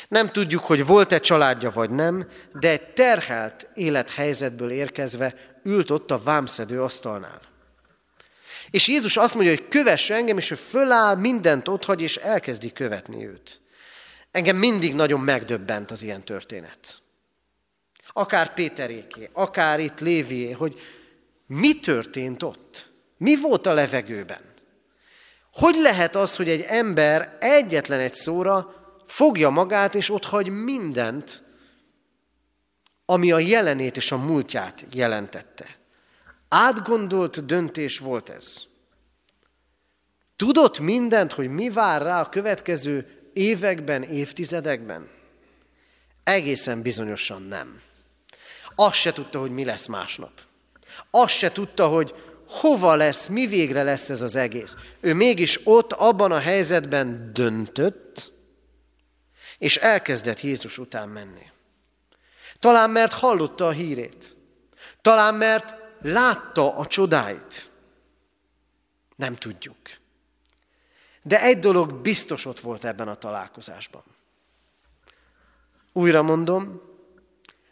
Nem 0.07 0.31
tudjuk, 0.31 0.63
hogy 0.63 0.85
volt-e 0.85 1.19
családja 1.19 1.69
vagy 1.69 1.89
nem, 1.89 2.27
de 2.59 2.69
egy 2.69 2.93
terhelt 2.93 3.69
élethelyzetből 3.73 4.71
érkezve 4.71 5.35
ült 5.63 5.91
ott 5.91 6.11
a 6.11 6.23
vámszedő 6.23 6.81
asztalnál. 6.81 7.41
És 8.69 8.87
Jézus 8.87 9.17
azt 9.17 9.33
mondja, 9.35 9.53
hogy 9.53 9.67
kövesse 9.67 10.15
engem, 10.15 10.37
és 10.37 10.51
ő 10.51 10.55
föláll, 10.55 11.15
mindent 11.15 11.67
otthagy, 11.67 12.01
és 12.01 12.17
elkezdi 12.17 12.71
követni 12.71 13.25
őt. 13.27 13.61
Engem 14.31 14.55
mindig 14.55 14.93
nagyon 14.95 15.19
megdöbbent 15.19 15.91
az 15.91 16.01
ilyen 16.01 16.23
történet. 16.23 17.01
Akár 18.13 18.53
Péteréké, 18.53 19.29
akár 19.33 19.79
itt 19.79 19.99
Lévié, 19.99 20.51
hogy 20.51 20.79
mi 21.47 21.79
történt 21.79 22.43
ott? 22.43 22.91
Mi 23.17 23.35
volt 23.35 23.65
a 23.65 23.73
levegőben? 23.73 24.41
Hogy 25.53 25.75
lehet 25.75 26.15
az, 26.15 26.35
hogy 26.35 26.49
egy 26.49 26.61
ember 26.67 27.37
egyetlen 27.39 27.99
egy 27.99 28.13
szóra 28.13 28.82
fogja 29.13 29.49
magát, 29.49 29.95
és 29.95 30.09
ott 30.09 30.25
hagy 30.25 30.49
mindent, 30.49 31.43
ami 33.05 33.31
a 33.31 33.39
jelenét 33.39 33.97
és 33.97 34.11
a 34.11 34.17
múltját 34.17 34.85
jelentette? 34.93 35.77
Átgondolt 36.47 37.45
döntés 37.45 37.99
volt 37.99 38.29
ez. 38.29 38.61
Tudott 40.35 40.79
mindent, 40.79 41.33
hogy 41.33 41.49
mi 41.49 41.69
vár 41.69 42.01
rá 42.01 42.21
a 42.21 42.29
következő 42.29 43.29
években, 43.33 44.03
évtizedekben? 44.03 45.09
Egészen 46.23 46.81
bizonyosan 46.81 47.41
nem. 47.41 47.81
Azt 48.75 48.95
se 48.95 49.13
tudta, 49.13 49.39
hogy 49.39 49.51
mi 49.51 49.65
lesz 49.65 49.87
másnap. 49.87 50.31
Azt 51.11 51.35
se 51.35 51.51
tudta, 51.51 51.87
hogy 51.87 52.15
hova 52.47 52.95
lesz, 52.95 53.27
mi 53.27 53.47
végre 53.47 53.83
lesz 53.83 54.09
ez 54.09 54.21
az 54.21 54.35
egész. 54.35 54.75
Ő 54.99 55.13
mégis 55.13 55.59
ott, 55.63 55.93
abban 55.93 56.31
a 56.31 56.39
helyzetben 56.39 57.29
döntött, 57.33 58.32
és 59.57 59.77
elkezdett 59.77 60.41
Jézus 60.41 60.77
után 60.77 61.09
menni. 61.09 61.51
Talán 62.59 62.89
mert 62.89 63.13
hallotta 63.13 63.67
a 63.67 63.71
hírét. 63.71 64.35
Talán 65.01 65.35
mert 65.35 65.75
látta 66.01 66.77
a 66.77 66.85
csodáit. 66.85 67.69
Nem 69.15 69.35
tudjuk. 69.35 69.77
De 71.21 71.41
egy 71.41 71.59
dolog 71.59 71.93
biztos 71.93 72.45
ott 72.45 72.59
volt 72.59 72.85
ebben 72.85 73.07
a 73.07 73.15
találkozásban. 73.15 74.03
Újra 75.93 76.21
mondom, 76.21 76.81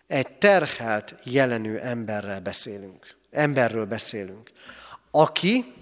egy 0.07 0.37
terhelt 0.37 1.15
jelenő 1.23 1.79
emberrel 1.79 2.41
beszélünk. 2.41 3.15
Emberről 3.29 3.85
beszélünk. 3.85 4.51
Aki, 5.11 5.73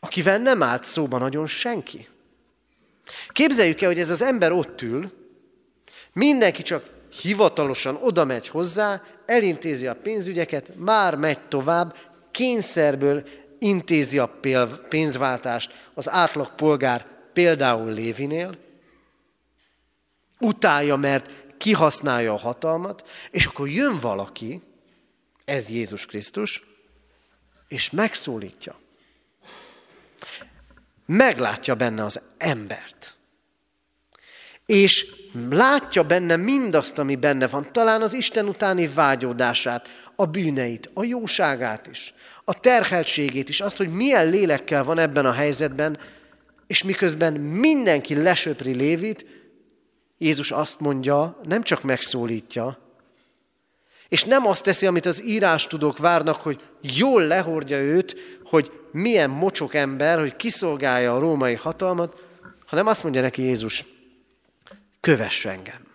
akivel 0.00 0.38
nem 0.38 0.62
állt 0.62 0.84
szóba 0.84 1.18
nagyon 1.18 1.46
senki. 1.46 2.08
Képzeljük 3.28 3.80
el, 3.80 3.88
hogy 3.88 3.98
ez 3.98 4.10
az 4.10 4.22
ember 4.22 4.52
ott 4.52 4.82
ül, 4.82 5.12
mindenki 6.12 6.62
csak 6.62 6.90
hivatalosan 7.22 7.98
oda 8.02 8.24
megy 8.24 8.48
hozzá, 8.48 9.02
elintézi 9.26 9.86
a 9.86 9.94
pénzügyeket, 9.94 10.72
már 10.76 11.14
megy 11.14 11.40
tovább, 11.48 11.96
kényszerből 12.30 13.26
intézi 13.58 14.18
a 14.18 14.38
pénzváltást 14.88 15.90
az 15.94 16.08
átlag 16.08 16.54
polgár 16.54 17.06
például 17.32 17.92
Lévinél, 17.92 18.56
utálja, 20.40 20.96
mert 20.96 21.30
kihasználja 21.56 22.32
a 22.32 22.38
hatalmat, 22.38 23.08
és 23.30 23.46
akkor 23.46 23.68
jön 23.68 24.00
valaki, 24.00 24.62
ez 25.44 25.70
Jézus 25.70 26.06
Krisztus, 26.06 26.64
és 27.68 27.90
megszólítja. 27.90 28.76
Meglátja 31.06 31.74
benne 31.74 32.04
az 32.04 32.20
embert. 32.38 33.16
És 34.66 35.06
látja 35.50 36.02
benne 36.02 36.36
mindazt, 36.36 36.98
ami 36.98 37.16
benne 37.16 37.46
van, 37.46 37.68
talán 37.72 38.02
az 38.02 38.12
Isten 38.12 38.48
utáni 38.48 38.86
vágyódását, 38.86 39.88
a 40.16 40.26
bűneit, 40.26 40.90
a 40.94 41.04
jóságát 41.04 41.86
is, 41.86 42.14
a 42.44 42.60
terheltségét 42.60 43.48
is, 43.48 43.60
azt, 43.60 43.76
hogy 43.76 43.88
milyen 43.88 44.28
lélekkel 44.28 44.84
van 44.84 44.98
ebben 44.98 45.26
a 45.26 45.32
helyzetben, 45.32 45.98
és 46.66 46.82
miközben 46.82 47.32
mindenki 47.32 48.14
lesöpri 48.14 48.74
Lévit, 48.74 49.26
Jézus 50.18 50.50
azt 50.50 50.80
mondja, 50.80 51.40
nem 51.42 51.62
csak 51.62 51.82
megszólítja, 51.82 52.78
És 54.08 54.24
nem 54.24 54.46
azt 54.46 54.62
teszi, 54.62 54.86
amit 54.86 55.06
az 55.06 55.22
írás 55.24 55.66
tudók 55.66 55.98
várnak, 55.98 56.40
hogy 56.40 56.60
jól 56.80 57.26
lehordja 57.26 57.78
őt, 57.78 58.16
hogy 58.54 58.72
milyen 58.92 59.30
mocsok 59.30 59.74
ember, 59.74 60.18
hogy 60.18 60.36
kiszolgálja 60.36 61.14
a 61.14 61.18
római 61.18 61.54
hatalmat, 61.54 62.22
hanem 62.66 62.86
azt 62.86 63.02
mondja 63.02 63.20
neki 63.20 63.42
Jézus, 63.42 63.84
kövess 65.00 65.44
engem. 65.44 65.86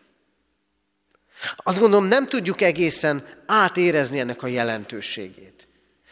Azt 1.55 1.79
gondolom, 1.79 2.05
nem 2.05 2.27
tudjuk 2.27 2.61
egészen 2.61 3.25
átérezni 3.45 4.19
ennek 4.19 4.43
a 4.43 4.47
jelentőségét. 4.47 5.67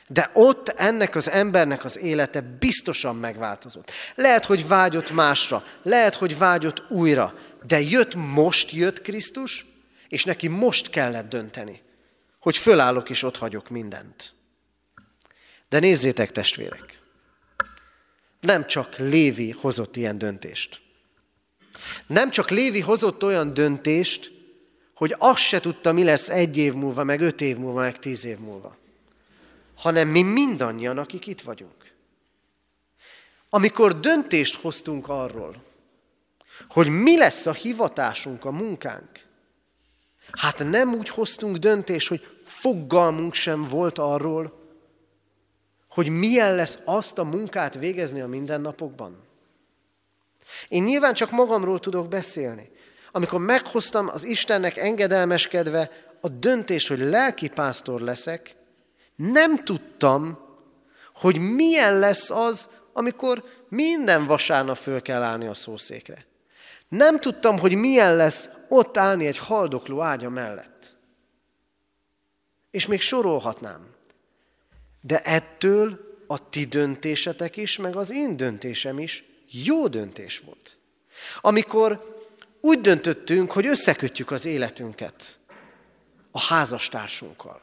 De 0.07 0.29
ott 0.33 0.69
ennek 0.69 1.15
az 1.15 1.29
embernek 1.29 1.83
az 1.83 1.99
élete 1.99 2.41
biztosan 2.41 3.15
megváltozott. 3.15 3.91
Lehet, 4.15 4.45
hogy 4.45 4.67
vágyott 4.67 5.11
másra, 5.11 5.63
lehet, 5.83 6.15
hogy 6.15 6.37
vágyott 6.37 6.83
újra, 6.89 7.33
de 7.63 7.81
jött 7.81 8.15
most 8.15 8.71
jött 8.71 9.01
Krisztus, 9.01 9.65
és 10.07 10.23
neki 10.23 10.47
most 10.47 10.89
kellett 10.89 11.29
dönteni, 11.29 11.81
hogy 12.39 12.57
fölállok 12.57 13.09
és 13.09 13.23
ott 13.23 13.37
hagyok 13.37 13.69
mindent. 13.69 14.35
De 15.69 15.79
nézzétek, 15.79 16.31
testvérek, 16.31 17.01
nem 18.39 18.67
csak 18.67 18.95
Lévi 18.95 19.51
hozott 19.51 19.95
ilyen 19.95 20.17
döntést. 20.17 20.81
Nem 22.07 22.29
csak 22.29 22.49
Lévi 22.49 22.79
hozott 22.79 23.23
olyan 23.23 23.53
döntést, 23.53 24.31
hogy 24.93 25.15
azt 25.17 25.41
se 25.41 25.59
tudta, 25.59 25.91
mi 25.91 26.03
lesz 26.03 26.29
egy 26.29 26.57
év 26.57 26.73
múlva, 26.73 27.03
meg 27.03 27.21
öt 27.21 27.41
év 27.41 27.57
múlva, 27.57 27.79
meg 27.79 27.99
tíz 27.99 28.25
év 28.25 28.37
múlva, 28.37 28.77
hanem 29.75 30.07
mi 30.07 30.21
mindannyian, 30.21 30.97
akik 30.97 31.27
itt 31.27 31.41
vagyunk. 31.41 31.93
Amikor 33.49 33.99
döntést 33.99 34.59
hoztunk 34.59 35.07
arról, 35.07 35.63
hogy 36.69 36.87
mi 36.87 37.17
lesz 37.17 37.45
a 37.45 37.53
hivatásunk, 37.53 38.45
a 38.45 38.51
munkánk, 38.51 39.25
hát 40.31 40.63
nem 40.63 40.93
úgy 40.93 41.09
hoztunk 41.09 41.57
döntést, 41.57 42.07
hogy 42.07 42.27
fogalmunk 42.43 43.33
sem 43.33 43.61
volt 43.61 43.97
arról, 43.97 44.66
hogy 45.97 46.09
milyen 46.09 46.55
lesz 46.55 46.79
azt 46.85 47.17
a 47.17 47.23
munkát 47.23 47.73
végezni 47.73 48.21
a 48.21 48.27
mindennapokban. 48.27 49.23
Én 50.67 50.83
nyilván 50.83 51.13
csak 51.13 51.31
magamról 51.31 51.79
tudok 51.79 52.07
beszélni. 52.07 52.69
Amikor 53.11 53.39
meghoztam 53.39 54.07
az 54.07 54.23
Istennek 54.23 54.77
engedelmeskedve 54.77 55.91
a 56.21 56.27
döntés, 56.27 56.87
hogy 56.87 56.99
lelki 56.99 57.49
pásztor 57.49 58.01
leszek, 58.01 58.55
nem 59.15 59.63
tudtam, 59.63 60.39
hogy 61.13 61.39
milyen 61.39 61.99
lesz 61.99 62.29
az, 62.29 62.69
amikor 62.93 63.43
minden 63.69 64.25
vasárnap 64.25 64.77
föl 64.77 65.01
kell 65.01 65.21
állni 65.21 65.47
a 65.47 65.53
szószékre. 65.53 66.25
Nem 66.87 67.19
tudtam, 67.19 67.59
hogy 67.59 67.75
milyen 67.75 68.15
lesz 68.15 68.49
ott 68.69 68.97
állni 68.97 69.27
egy 69.27 69.37
haldokló 69.37 70.01
ágya 70.01 70.29
mellett. 70.29 70.95
És 72.71 72.85
még 72.85 73.01
sorolhatnám. 73.01 73.95
De 75.07 75.21
ettől 75.21 75.99
a 76.27 76.49
ti 76.49 76.65
döntésetek 76.65 77.57
is, 77.57 77.77
meg 77.77 77.95
az 77.95 78.11
én 78.11 78.37
döntésem 78.37 78.99
is 78.99 79.23
jó 79.49 79.87
döntés 79.87 80.39
volt. 80.39 80.77
Amikor 81.41 82.15
úgy 82.61 82.81
döntöttünk, 82.81 83.51
hogy 83.51 83.65
összekötjük 83.65 84.31
az 84.31 84.45
életünket 84.45 85.39
a 86.31 86.39
házastársunkkal. 86.39 87.61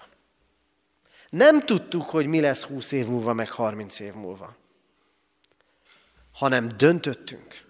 Nem 1.31 1.61
tudtuk, 1.61 2.03
hogy 2.03 2.27
mi 2.27 2.41
lesz 2.41 2.63
20 2.63 2.93
év 2.93 3.07
múlva, 3.07 3.33
meg 3.33 3.51
30 3.51 4.01
év 4.01 4.13
múlva, 4.15 4.57
hanem 6.33 6.69
döntöttünk. 6.77 7.63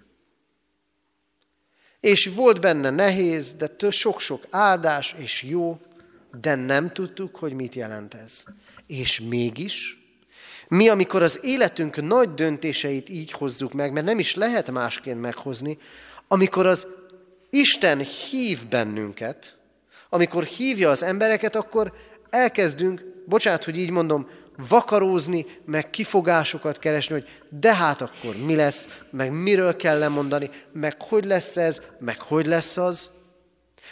És 2.00 2.26
volt 2.26 2.60
benne 2.60 2.90
nehéz, 2.90 3.52
de 3.52 3.90
sok-sok 3.90 4.46
áldás 4.50 5.14
és 5.18 5.42
jó, 5.42 5.80
de 6.40 6.54
nem 6.54 6.92
tudtuk, 6.92 7.36
hogy 7.36 7.52
mit 7.52 7.74
jelent 7.74 8.14
ez. 8.14 8.44
És 8.86 9.20
mégis, 9.20 9.98
mi, 10.68 10.88
amikor 10.88 11.22
az 11.22 11.40
életünk 11.42 12.02
nagy 12.02 12.34
döntéseit 12.34 13.08
így 13.08 13.32
hozzuk 13.32 13.72
meg, 13.72 13.92
mert 13.92 14.06
nem 14.06 14.18
is 14.18 14.34
lehet 14.34 14.70
másként 14.70 15.20
meghozni, 15.20 15.78
amikor 16.28 16.66
az 16.66 16.86
Isten 17.50 17.98
hív 17.98 18.68
bennünket, 18.68 19.56
amikor 20.08 20.44
hívja 20.44 20.90
az 20.90 21.02
embereket, 21.02 21.56
akkor 21.56 21.92
elkezdünk, 22.30 23.04
bocsánat, 23.26 23.64
hogy 23.64 23.78
így 23.78 23.90
mondom, 23.90 24.28
vakarózni, 24.68 25.46
meg 25.64 25.90
kifogásokat 25.90 26.78
keresni, 26.78 27.14
hogy 27.14 27.28
de 27.48 27.74
hát 27.74 28.02
akkor 28.02 28.36
mi 28.36 28.54
lesz, 28.54 28.88
meg 29.10 29.32
miről 29.32 29.76
kell 29.76 29.98
lemondani, 29.98 30.50
meg 30.72 31.02
hogy 31.02 31.24
lesz 31.24 31.56
ez, 31.56 31.80
meg 31.98 32.20
hogy 32.20 32.46
lesz 32.46 32.76
az. 32.76 33.10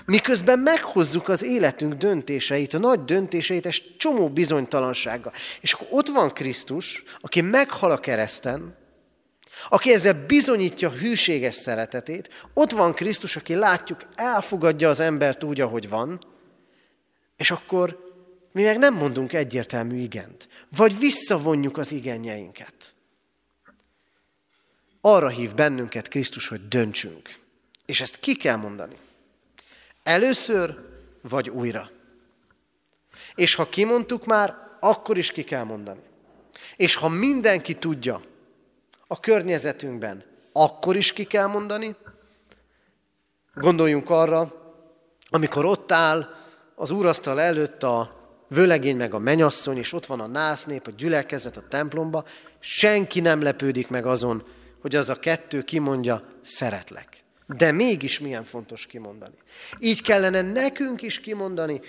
Miközben 0.04 0.58
meghozzuk 0.58 1.28
az 1.28 1.42
életünk 1.42 1.94
döntéseit, 1.94 2.74
a 2.74 2.78
nagy 2.78 3.04
döntéseit, 3.04 3.66
és 3.66 3.96
csomó 3.96 4.28
bizonytalansággal. 4.28 5.32
És 5.60 5.72
akkor 5.72 5.86
ott 5.90 6.08
van 6.08 6.30
Krisztus, 6.30 7.02
aki 7.20 7.40
meghal 7.40 7.90
a 7.90 7.98
kereszten, 7.98 8.76
aki 9.68 9.92
ezzel 9.92 10.26
bizonyítja 10.26 10.90
hűséges 10.90 11.54
szeretetét, 11.54 12.28
ott 12.54 12.70
van 12.70 12.94
Krisztus, 12.94 13.36
aki 13.36 13.54
látjuk, 13.54 14.06
elfogadja 14.14 14.88
az 14.88 15.00
embert 15.00 15.42
úgy, 15.42 15.60
ahogy 15.60 15.88
van, 15.88 16.20
és 17.36 17.50
akkor 17.50 18.10
mi 18.52 18.62
meg 18.62 18.78
nem 18.78 18.94
mondunk 18.94 19.32
egyértelmű 19.32 19.96
igent, 19.96 20.48
vagy 20.76 20.98
visszavonjuk 20.98 21.78
az 21.78 21.92
igenjeinket. 21.92 22.94
Arra 25.00 25.28
hív 25.28 25.54
bennünket 25.54 26.08
Krisztus, 26.08 26.48
hogy 26.48 26.68
döntsünk. 26.68 27.30
És 27.86 28.00
ezt 28.00 28.20
ki 28.20 28.36
kell 28.36 28.56
mondani. 28.56 28.96
Először 30.02 30.78
vagy 31.22 31.50
újra. 31.50 31.90
És 33.34 33.54
ha 33.54 33.68
kimondtuk 33.68 34.26
már, 34.26 34.56
akkor 34.80 35.18
is 35.18 35.30
ki 35.30 35.44
kell 35.44 35.64
mondani. 35.64 36.00
És 36.76 36.94
ha 36.94 37.08
mindenki 37.08 37.74
tudja 37.74 38.22
a 39.06 39.20
környezetünkben, 39.20 40.24
akkor 40.52 40.96
is 40.96 41.12
ki 41.12 41.24
kell 41.24 41.46
mondani. 41.46 41.96
Gondoljunk 43.54 44.10
arra, 44.10 44.52
amikor 45.28 45.64
ott 45.64 45.92
áll 45.92 46.34
az 46.74 46.90
úrasztal 46.90 47.40
előtt 47.40 47.82
a 47.82 48.20
vőlegény 48.48 48.96
meg 48.96 49.14
a 49.14 49.18
menyasszony, 49.18 49.76
és 49.76 49.92
ott 49.92 50.06
van 50.06 50.20
a 50.20 50.26
násznép, 50.26 50.86
a 50.86 50.90
gyülekezet 50.90 51.56
a 51.56 51.68
templomba, 51.68 52.24
senki 52.58 53.20
nem 53.20 53.42
lepődik 53.42 53.88
meg 53.88 54.06
azon, 54.06 54.46
hogy 54.80 54.96
az 54.96 55.08
a 55.08 55.18
kettő 55.18 55.62
kimondja, 55.62 56.22
szeretlek. 56.42 57.21
De 57.46 57.72
mégis 57.72 58.20
milyen 58.20 58.44
fontos 58.44 58.86
kimondani. 58.86 59.34
Így 59.78 60.02
kellene 60.02 60.42
nekünk 60.42 61.02
is 61.02 61.20
kimondani 61.20 61.80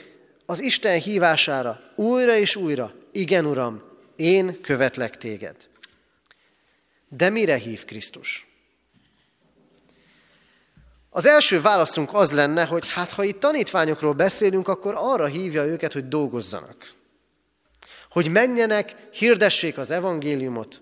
az 0.46 0.62
Isten 0.62 1.00
hívására 1.00 1.80
újra 1.96 2.36
és 2.36 2.56
újra, 2.56 2.94
igen 3.12 3.46
Uram, 3.46 3.84
én 4.16 4.62
követlek 4.62 5.18
téged. 5.18 5.56
De 7.10 7.30
mire 7.30 7.56
hív 7.56 7.86
Krisztus? 7.86 8.48
Az 11.10 11.26
első 11.26 11.62
válaszunk 11.62 12.14
az 12.14 12.32
lenne, 12.32 12.66
hogy 12.66 12.94
hát 12.94 13.12
ha 13.12 13.24
itt 13.24 13.40
tanítványokról 13.40 14.14
beszélünk, 14.14 14.68
akkor 14.68 14.94
arra 14.98 15.26
hívja 15.26 15.66
őket, 15.66 15.94
hogy 15.94 16.08
dolgozzanak. 16.08 16.92
Hogy 18.10 18.32
menjenek, 18.32 18.96
hirdessék 19.12 19.78
az 19.78 19.92
evangéliumot, 19.92 20.82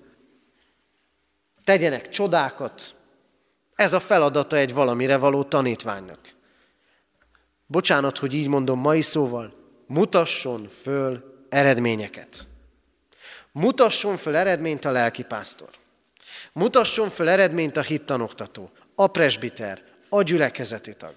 tegyenek 1.64 2.10
csodákat. 2.10 2.96
Ez 3.82 3.94
a 3.94 4.00
feladata 4.00 4.56
egy 4.56 4.74
valamire 4.74 5.18
való 5.18 5.44
tanítványnak. 5.44 6.20
Bocsánat, 7.66 8.18
hogy 8.18 8.34
így 8.34 8.48
mondom 8.48 8.80
mai 8.80 9.02
szóval, 9.02 9.54
mutasson 9.88 10.68
föl 10.68 11.46
eredményeket. 11.50 12.48
Mutasson 13.52 14.18
föl 14.18 14.36
eredményt 14.36 14.86
a 14.86 14.92
lelkipásztor. 14.92 15.70
Mutasson 16.54 17.10
föl 17.10 17.30
eredményt 17.30 17.78
a 17.78 17.82
hittanoktató, 17.82 18.72
a 18.96 19.08
presbiter, 19.08 19.84
a 20.10 20.22
gyülekezeti 20.22 20.94
tag. 20.94 21.14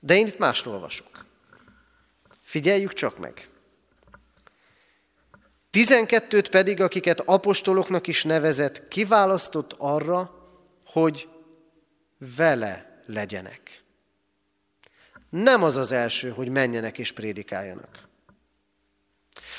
De 0.00 0.14
én 0.14 0.26
itt 0.26 0.38
másról 0.38 0.74
olvasok. 0.74 1.24
Figyeljük 2.42 2.92
csak 2.92 3.18
meg. 3.18 3.48
Tizenkettőt 5.70 6.48
pedig, 6.48 6.80
akiket 6.80 7.20
apostoloknak 7.20 8.06
is 8.06 8.24
nevezett, 8.24 8.88
kiválasztott 8.88 9.74
arra, 9.78 10.35
hogy 10.96 11.28
vele 12.36 13.02
legyenek. 13.06 13.82
Nem 15.28 15.62
az 15.62 15.76
az 15.76 15.92
első, 15.92 16.30
hogy 16.30 16.48
menjenek 16.48 16.98
és 16.98 17.12
prédikáljanak. 17.12 18.08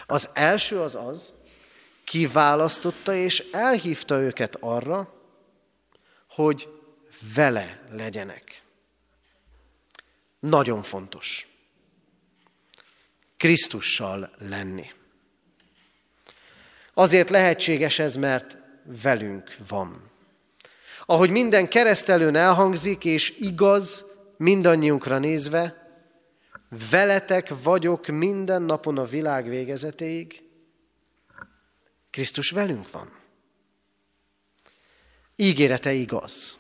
Az 0.05 0.29
első 0.33 0.79
az 0.79 0.95
az, 0.95 1.33
kiválasztotta 2.03 3.13
és 3.13 3.49
elhívta 3.51 4.19
őket 4.19 4.55
arra, 4.55 5.13
hogy 6.29 6.69
vele 7.35 7.83
legyenek. 7.91 8.63
Nagyon 10.39 10.81
fontos. 10.81 11.47
Krisztussal 13.37 14.35
lenni. 14.37 14.91
Azért 16.93 17.29
lehetséges 17.29 17.99
ez, 17.99 18.15
mert 18.15 18.57
velünk 18.83 19.57
van. 19.67 20.15
Ahogy 21.09 21.29
minden 21.29 21.67
keresztelőn 21.67 22.35
elhangzik, 22.35 23.05
és 23.05 23.37
igaz 23.39 24.05
mindannyiunkra 24.37 25.17
nézve, 25.17 25.87
veletek 26.89 27.63
vagyok 27.63 28.07
minden 28.07 28.61
napon 28.61 28.97
a 28.97 29.05
világ 29.05 29.49
végezetéig, 29.49 30.43
Krisztus 32.09 32.51
velünk 32.51 32.91
van. 32.91 33.11
Ígérete 35.35 35.91
igaz. 35.91 36.57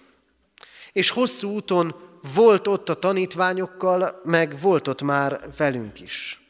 És 0.91 1.09
hosszú 1.09 1.49
úton 1.49 1.95
volt 2.33 2.67
ott 2.67 2.89
a 2.89 2.99
tanítványokkal, 2.99 4.21
meg 4.23 4.59
volt 4.59 4.87
ott 4.87 5.01
már 5.01 5.49
velünk 5.57 6.01
is. 6.01 6.41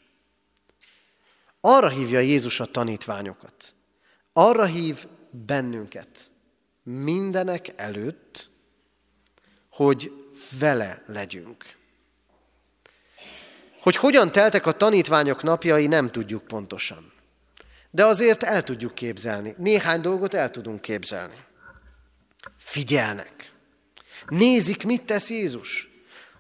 Arra 1.62 1.90
hívja 1.90 2.20
Jézus 2.20 2.60
a 2.60 2.66
tanítványokat. 2.66 3.74
Arra 4.34 4.66
hív 4.66 5.06
bennünket 5.32 6.32
mindenek 6.90 7.74
előtt, 7.76 8.50
hogy 9.70 10.12
vele 10.60 11.04
legyünk. 11.06 11.76
Hogy 13.82 13.96
hogyan 13.96 14.32
teltek 14.32 14.66
a 14.66 14.72
tanítványok 14.72 15.44
napjai, 15.44 15.88
nem 15.88 16.12
tudjuk 16.12 16.44
pontosan. 16.44 17.14
De 17.90 18.06
azért 18.06 18.44
el 18.44 18.64
tudjuk 18.64 18.96
képzelni. 18.96 19.54
Néhány 19.58 20.02
dolgot 20.02 20.34
el 20.34 20.52
tudunk 20.52 20.82
képzelni. 20.82 21.46
Figyelnek. 22.58 23.52
Nézik, 24.28 24.84
mit 24.84 25.06
tesz 25.06 25.30
Jézus. 25.30 25.90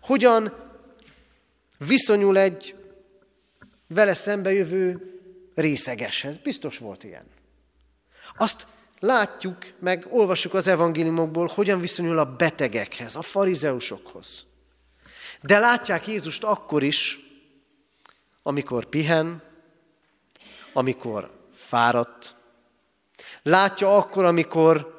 Hogyan 0.01 0.53
viszonyul 1.77 2.38
egy 2.38 2.75
vele 3.88 4.13
szembejövő 4.13 5.13
részegeshez. 5.55 6.38
Biztos 6.38 6.77
volt 6.77 7.03
ilyen. 7.03 7.25
Azt 8.38 8.67
látjuk, 8.99 9.57
meg 9.79 10.07
olvassuk 10.10 10.53
az 10.53 10.67
evangéliumokból, 10.67 11.51
hogyan 11.53 11.79
viszonyul 11.79 12.17
a 12.17 12.36
betegekhez, 12.36 13.15
a 13.15 13.21
farizeusokhoz. 13.21 14.45
De 15.41 15.60
látják 15.60 16.07
Jézust 16.07 16.43
akkor 16.43 16.83
is, 16.83 17.19
amikor 18.43 18.86
pihen, 18.86 19.41
amikor 20.73 21.31
fáradt. 21.51 22.36
Látja 23.43 23.97
akkor, 23.97 24.23
amikor 24.23 24.95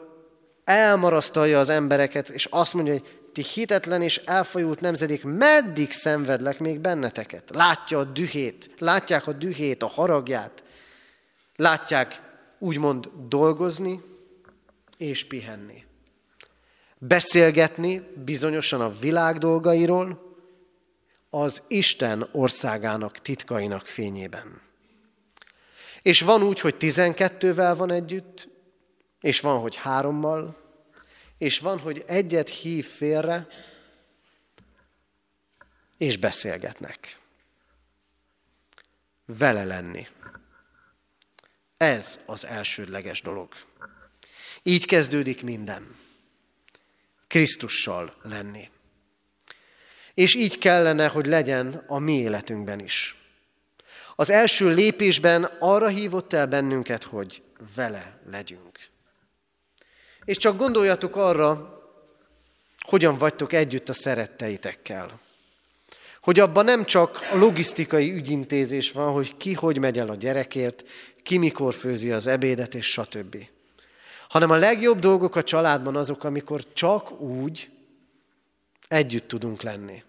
elmarasztalja 0.65 1.59
az 1.59 1.69
embereket, 1.69 2.29
és 2.29 2.45
azt 2.45 2.75
mondja, 2.75 2.93
hogy 2.93 3.19
ti 3.33 3.43
hitetlen 3.43 4.03
és 4.03 4.17
elfajult 4.17 4.81
nemzedék, 4.81 5.25
meddig 5.25 5.93
szenvedlek 5.93 6.59
még 6.59 6.81
benneteket? 6.81 7.55
Látja 7.55 7.99
a 7.99 8.05
dühét, 8.05 8.71
látják 8.79 9.27
a 9.27 9.33
dühét, 9.33 9.83
a 9.83 9.87
haragját, 9.87 10.63
látják 11.57 12.28
úgymond 12.59 13.11
dolgozni 13.29 14.01
és 14.97 15.27
pihenni. 15.27 15.85
Beszélgetni 16.99 18.03
bizonyosan 18.25 18.81
a 18.81 18.93
világ 18.99 19.39
dolgairól, 19.39 20.27
az 21.31 21.63
Isten 21.69 22.29
országának 22.33 23.19
titkainak 23.19 23.87
fényében. 23.87 24.61
És 26.03 26.21
van 26.21 26.43
úgy, 26.43 26.61
hogy 26.61 26.77
tizenkettővel 26.77 27.77
van 27.77 27.91
együtt, 27.91 28.49
és 29.21 29.41
van, 29.41 29.61
hogy 29.61 29.77
hárommal, 29.77 30.57
és 31.39 31.59
van, 31.59 31.79
hogy 31.79 32.05
egyet 32.07 32.49
hív 32.49 32.87
félre, 32.87 33.47
és 35.97 36.17
beszélgetnek. 36.17 37.19
Vele 39.25 39.65
lenni. 39.65 40.07
Ez 41.79 42.21
az 42.27 42.47
elsődleges 42.47 43.23
dolog. 43.23 43.49
Így 44.63 44.85
kezdődik 44.85 45.43
minden. 45.43 45.97
Krisztussal 47.27 48.15
lenni. 48.23 48.71
És 50.15 50.35
így 50.35 50.59
kellene, 50.59 51.07
hogy 51.07 51.27
legyen 51.27 51.85
a 51.87 51.99
mi 51.99 52.19
életünkben 52.19 52.81
is. 52.81 53.17
Az 54.17 54.31
első 54.31 54.69
lépésben 54.69 55.45
arra 55.59 55.89
hívott 55.89 56.33
el 56.33 56.47
bennünket, 56.47 57.05
hogy 57.05 57.43
vele 57.75 58.21
legyünk. 58.31 58.79
És 60.25 60.37
csak 60.37 60.57
gondoljatok 60.57 61.17
arra, 61.17 61.79
hogyan 62.79 63.17
vagytok 63.17 63.53
együtt 63.53 63.89
a 63.89 63.93
szeretteitekkel. 63.93 65.21
Hogy 66.21 66.41
abban 66.41 66.65
nem 66.65 66.85
csak 66.85 67.19
a 67.33 67.37
logisztikai 67.37 68.13
ügyintézés 68.13 68.93
van, 68.93 69.13
hogy 69.13 69.37
ki 69.37 69.53
hogy 69.53 69.79
megy 69.79 69.99
el 69.99 70.09
a 70.09 70.15
gyerekért, 70.15 70.85
ki 71.29 71.39
mikor 71.39 71.75
főzi 71.75 72.11
az 72.13 72.27
ebédet, 72.27 72.75
és 72.75 72.87
stb. 72.87 73.37
Hanem 74.29 74.51
a 74.51 74.57
legjobb 74.57 74.99
dolgok 74.99 75.37
a 75.37 75.43
családban 75.43 75.97
azok, 75.97 76.25
amikor 76.25 76.73
csak 76.73 77.21
úgy 77.21 77.71
együtt 78.89 79.29
tudunk 79.29 79.63
lenni. 79.63 80.03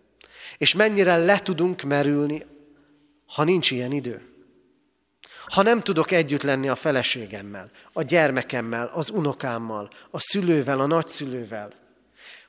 És 0.58 0.74
mennyire 0.74 1.18
le 1.18 1.40
tudunk 1.40 1.82
merülni, 1.82 2.46
ha 3.28 3.44
nincs 3.44 3.72
ilyen 3.72 3.92
idő. 3.92 4.22
Ha 5.46 5.62
nem 5.62 5.82
tudok 5.82 6.12
együtt 6.12 6.42
lenni 6.42 6.68
a 6.70 6.76
feleségemmel, 6.76 7.72
a 7.94 8.02
gyermekemmel, 8.02 8.92
az 8.94 9.10
unokámmal, 9.10 9.90
a 10.10 10.20
szülővel, 10.20 10.80
a 10.80 10.86
nagyszülővel, 10.86 11.74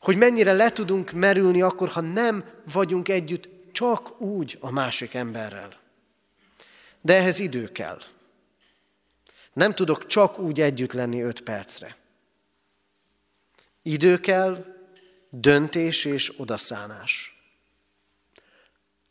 hogy 0.00 0.16
mennyire 0.16 0.52
le 0.52 0.70
tudunk 0.70 1.12
merülni 1.12 1.62
akkor, 1.62 1.88
ha 1.88 2.00
nem 2.00 2.44
vagyunk 2.72 3.08
együtt 3.08 3.48
csak 3.72 4.20
úgy 4.20 4.58
a 4.60 4.70
másik 4.70 5.14
emberrel. 5.14 5.78
De 7.00 7.16
ehhez 7.16 7.38
idő 7.38 7.72
kell. 7.72 7.98
Nem 9.52 9.74
tudok 9.74 10.06
csak 10.06 10.38
úgy 10.38 10.60
együtt 10.60 10.92
lenni 10.92 11.22
öt 11.22 11.42
percre. 11.42 11.96
Idő 13.82 14.18
kell, 14.18 14.64
döntés 15.30 16.04
és 16.04 16.32
odaszánás. 16.36 17.34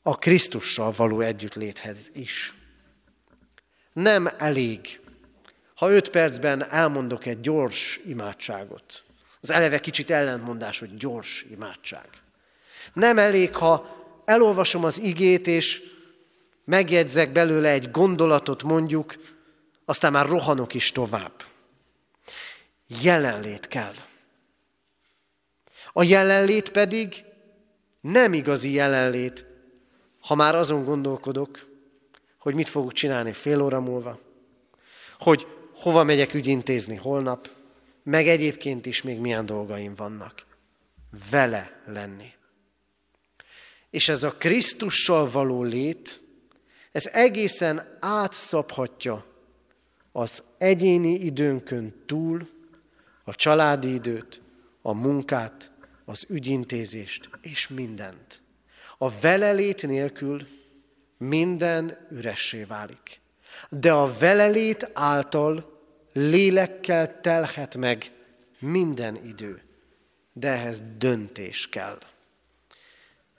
A 0.02 0.18
Krisztussal 0.18 0.94
való 0.96 1.22
együttléthez 1.22 2.10
is. 2.14 2.54
Nem 3.94 4.30
elég, 4.38 5.00
ha 5.76 5.92
öt 5.92 6.10
percben 6.10 6.70
elmondok 6.70 7.26
egy 7.26 7.40
gyors 7.40 8.00
imádságot. 8.06 9.04
Az 9.42 9.50
eleve 9.50 9.80
kicsit 9.80 10.10
ellentmondás, 10.10 10.80
hogy 10.80 10.96
gyors 10.98 11.46
imádság. 11.52 12.08
Nem 12.94 13.18
elég, 13.18 13.56
ha 13.56 13.98
elolvasom 14.26 14.84
az 14.84 15.00
igét, 15.00 15.48
és 15.48 15.82
megjegyzek 16.66 17.32
belőle 17.32 17.70
egy 17.70 17.92
gondolatot 17.92 18.64
mondjuk, 18.64 19.16
aztán 19.90 20.12
már 20.12 20.26
rohanok 20.26 20.74
is 20.74 20.92
tovább. 20.92 21.44
Jelenlét 23.02 23.68
kell. 23.68 23.94
A 25.94 26.04
jelenlét 26.04 26.70
pedig 26.70 27.24
nem 28.02 28.34
igazi 28.34 28.72
jelenlét, 28.72 29.46
ha 30.20 30.36
már 30.36 30.56
azon 30.56 30.84
gondolkodok, 30.84 31.68
hogy 32.38 32.54
mit 32.56 32.70
fogok 32.70 32.94
csinálni 32.94 33.34
fél 33.34 33.62
óra 33.62 33.80
múlva, 33.80 34.20
hogy 35.20 35.48
hova 35.74 36.04
megyek 36.04 36.34
ügyintézni 36.34 36.96
holnap, 36.96 37.50
meg 38.04 38.28
egyébként 38.28 38.86
is 38.86 39.02
még 39.02 39.20
milyen 39.20 39.46
dolgaim 39.46 39.96
vannak. 39.96 40.46
Vele 41.30 41.82
lenni. 41.86 42.34
És 43.90 44.10
ez 44.10 44.24
a 44.24 44.32
Krisztussal 44.32 45.30
való 45.30 45.64
lét, 45.64 46.22
ez 46.92 47.06
egészen 47.06 47.98
átszabhatja 48.00 49.28
az 50.12 50.44
egyéni 50.58 51.14
időnkön 51.14 51.94
túl 52.06 52.50
a 53.24 53.36
családi 53.36 53.94
időt, 53.94 54.42
a 54.82 54.94
munkát, 54.94 55.72
az 56.06 56.26
ügyintézést 56.30 57.30
és 57.42 57.68
mindent. 57.68 58.42
A 58.98 59.10
velelét 59.10 59.88
nélkül 59.88 60.48
minden 61.18 62.08
üressé 62.12 62.64
válik. 62.64 63.22
De 63.70 63.92
a 63.92 64.18
velelét 64.20 64.90
által 64.94 65.80
lélekkel 66.14 67.22
telhet 67.22 67.76
meg 67.76 68.12
minden 68.60 69.26
idő. 69.26 69.62
De 70.34 70.48
ehhez 70.48 70.84
döntés 70.98 71.70
kell. 71.70 72.00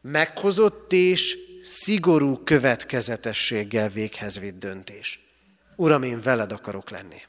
Meghozott 0.01 0.93
és 0.93 1.39
szigorú 1.63 2.37
következetességgel 2.45 3.89
véghez 3.89 4.39
vitt 4.39 4.59
döntés. 4.59 5.30
Uram, 5.81 6.03
én 6.03 6.21
veled 6.21 6.53
akarok 6.53 6.91
lenni. 6.91 7.23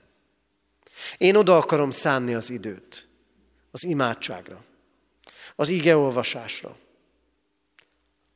Én 1.17 1.35
oda 1.35 1.57
akarom 1.57 1.91
szánni 1.91 2.33
az 2.33 2.49
időt, 2.49 3.07
az 3.71 3.83
imádságra, 3.83 4.63
az 5.55 5.69
igeolvasásra, 5.69 6.77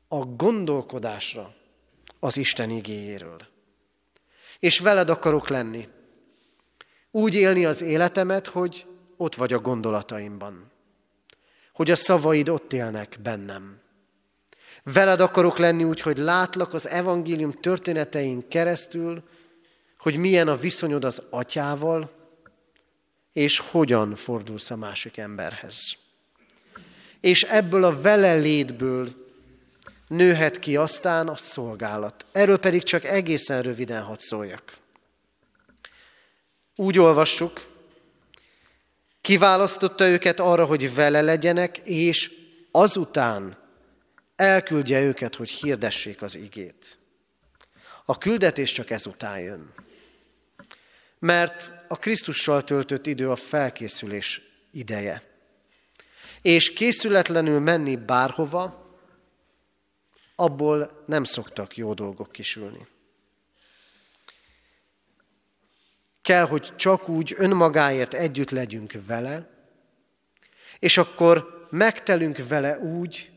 a 0.08 0.18
gondolkodásra 0.18 1.56
az 2.20 2.38
Isten 2.38 2.70
igéjéről. 2.70 3.48
És 4.60 4.80
veled 4.80 5.10
akarok 5.10 5.48
lenni. 5.48 5.88
Úgy 7.12 7.36
élni 7.36 7.66
az 7.66 7.82
életemet, 7.82 8.48
hogy 8.48 8.86
ott 9.18 9.36
vagy 9.36 9.54
a 9.54 9.60
gondolataimban. 9.60 10.72
Hogy 11.74 11.92
a 11.92 11.96
szavaid 11.96 12.50
ott 12.50 12.74
élnek 12.74 13.20
bennem. 13.24 13.80
Veled 14.84 15.20
akarok 15.20 15.58
lenni 15.58 15.84
úgy, 15.84 16.02
hogy 16.02 16.18
látlak 16.18 16.74
az 16.74 16.88
evangélium 16.88 17.52
történetein 17.52 18.48
keresztül, 18.48 19.24
hogy 20.06 20.18
milyen 20.18 20.48
a 20.48 20.56
viszonyod 20.56 21.04
az 21.04 21.22
atyával, 21.30 22.12
és 23.34 23.60
hogyan 23.60 24.16
fordulsz 24.16 24.70
a 24.70 24.76
másik 24.76 25.18
emberhez. 25.18 25.78
És 27.20 27.44
ebből 27.44 27.84
a 27.84 28.02
vele 28.02 28.36
létből 28.36 29.10
nőhet 30.08 30.60
ki 30.60 30.76
aztán 30.76 31.28
a 31.28 31.38
szolgálat. 31.38 32.26
Erről 32.32 32.58
pedig 32.58 32.84
csak 32.84 33.04
egészen 33.04 33.62
röviden 33.62 34.02
hadd 34.04 34.20
szóljak. 34.20 34.78
Úgy 36.76 37.00
olvassuk, 37.00 37.68
kiválasztotta 39.22 40.08
őket 40.08 40.40
arra, 40.40 40.66
hogy 40.66 40.94
vele 40.94 41.22
legyenek, 41.22 41.78
és 41.78 42.32
azután 42.72 43.58
elküldje 44.36 45.02
őket, 45.02 45.36
hogy 45.36 45.50
hirdessék 45.50 46.22
az 46.22 46.36
igét. 46.36 46.98
A 48.06 48.18
küldetés 48.18 48.72
csak 48.72 48.90
ezután 48.90 49.40
jön. 49.40 49.84
Mert 51.26 51.74
a 51.88 51.98
Krisztussal 51.98 52.64
töltött 52.64 53.08
idő 53.08 53.30
a 53.30 53.36
felkészülés 53.36 54.42
ideje. 54.72 55.24
És 56.42 56.74
készületlenül 56.74 57.60
menni 57.60 57.96
bárhova, 57.96 58.96
abból 60.36 61.04
nem 61.06 61.24
szoktak 61.24 61.78
jó 61.78 61.94
dolgok 61.94 62.32
kisülni. 62.32 62.88
Kell, 66.22 66.46
hogy 66.46 66.76
csak 66.76 67.10
úgy 67.10 67.36
önmagáért 67.38 68.14
együtt 68.14 68.50
legyünk 68.50 68.94
vele, 69.08 69.50
és 70.80 70.98
akkor 70.98 71.68
megtelünk 71.70 72.48
vele 72.48 72.80
úgy, 72.80 73.32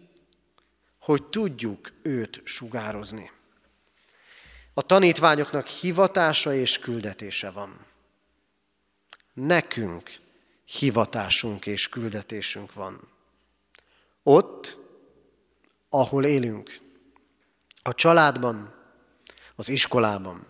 hogy 0.99 1.25
tudjuk 1.25 1.93
őt 2.03 2.41
sugározni. 2.45 3.31
A 4.79 4.83
tanítványoknak 4.83 5.67
hivatása 5.67 6.55
és 6.55 6.79
küldetése 6.79 7.51
van. 7.51 7.87
Nekünk 9.33 10.11
hivatásunk 10.65 11.67
és 11.67 11.89
küldetésünk 11.89 12.73
van. 12.73 13.09
Ott, 14.23 14.79
ahol 15.89 16.25
élünk, 16.25 16.79
a 17.83 17.95
családban, 17.95 18.75
az 19.55 19.69
iskolában, 19.69 20.47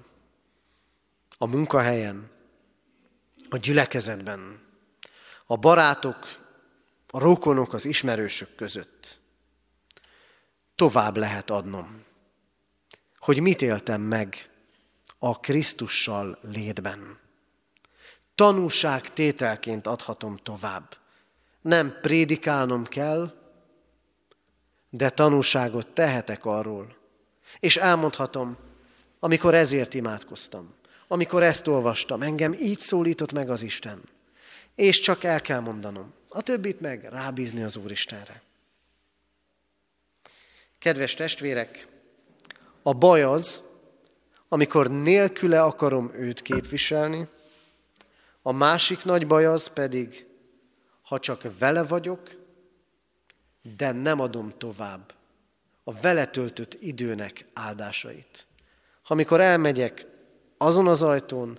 a 1.39 1.47
munkahelyen, 1.47 2.31
a 3.49 3.57
gyülekezetben, 3.57 4.61
a 5.47 5.57
barátok, 5.57 6.29
a 7.11 7.19
rokonok, 7.19 7.73
az 7.73 7.85
ismerősök 7.85 8.55
között. 8.55 9.21
Tovább 10.75 11.17
lehet 11.17 11.51
adnom, 11.51 12.07
hogy 13.29 13.41
mit 13.41 13.63
éltem 13.63 14.01
meg 14.01 14.51
a 15.19 15.41
Krisztussal 15.41 16.39
létben. 16.43 17.19
Tanúság 18.35 19.13
tételként 19.13 19.87
adhatom 19.87 20.37
tovább. 20.37 20.97
Nem 21.61 21.99
prédikálnom 22.01 22.85
kell, 22.85 23.33
de 24.91 25.11
tanúságot 25.11 25.87
tehetek 25.87 26.45
arról, 26.45 26.97
és 27.61 27.77
elmondhatom, 27.77 28.57
amikor 29.19 29.55
ezért 29.55 29.95
imádkoztam, 29.95 30.75
amikor 31.09 31.43
ezt 31.43 31.67
olvastam, 31.67 32.23
engem 32.23 32.53
így 32.53 32.81
szólított 32.81 33.33
meg 33.33 33.51
az 33.51 33.63
Isten. 33.63 34.03
És 34.75 35.01
csak 35.01 35.25
el 35.25 35.41
kell 35.41 35.61
mondanom, 35.61 36.13
a 36.29 36.43
többit 36.43 36.81
meg 36.81 37.05
rábízni 37.05 37.63
az 37.63 37.77
Úristenre. 37.77 38.43
Kedves 40.79 41.15
testvérek, 41.15 41.97
a 42.89 42.93
baj 42.93 43.23
az, 43.23 43.63
amikor 44.49 44.91
nélküle 44.91 45.63
akarom 45.63 46.13
őt 46.15 46.43
képviselni, 46.43 47.29
a 48.43 48.53
másik 48.53 49.05
nagy 49.05 49.27
baj 49.27 49.47
az 49.47 49.67
pedig, 49.67 50.27
ha 51.03 51.19
csak 51.19 51.59
vele 51.59 51.85
vagyok, 51.85 52.21
de 53.77 53.93
nem 53.93 54.21
adom 54.21 54.53
tovább 54.59 55.15
a 55.85 55.93
vele 55.93 56.27
töltött 56.27 56.75
időnek 56.81 57.47
áldásait. 57.53 58.47
Amikor 59.07 59.41
elmegyek 59.41 60.07
azon 60.59 60.87
az 60.87 61.03
ajtón, 61.03 61.59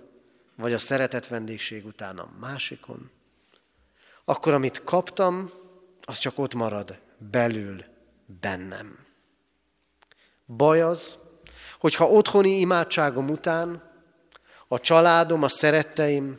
vagy 0.56 0.72
a 0.72 0.78
szeretett 0.78 1.26
vendégség 1.26 1.86
után 1.86 2.18
a 2.18 2.32
másikon, 2.40 3.10
akkor 4.24 4.52
amit 4.52 4.84
kaptam, 4.84 5.50
az 6.02 6.18
csak 6.18 6.38
ott 6.38 6.54
marad 6.54 6.98
belül 7.30 7.84
bennem. 8.40 8.99
Baj 10.56 10.80
az, 10.80 11.18
hogyha 11.78 12.10
otthoni 12.10 12.58
imádságom 12.58 13.28
után 13.28 13.90
a 14.68 14.80
családom, 14.80 15.42
a 15.42 15.48
szeretteim 15.48 16.38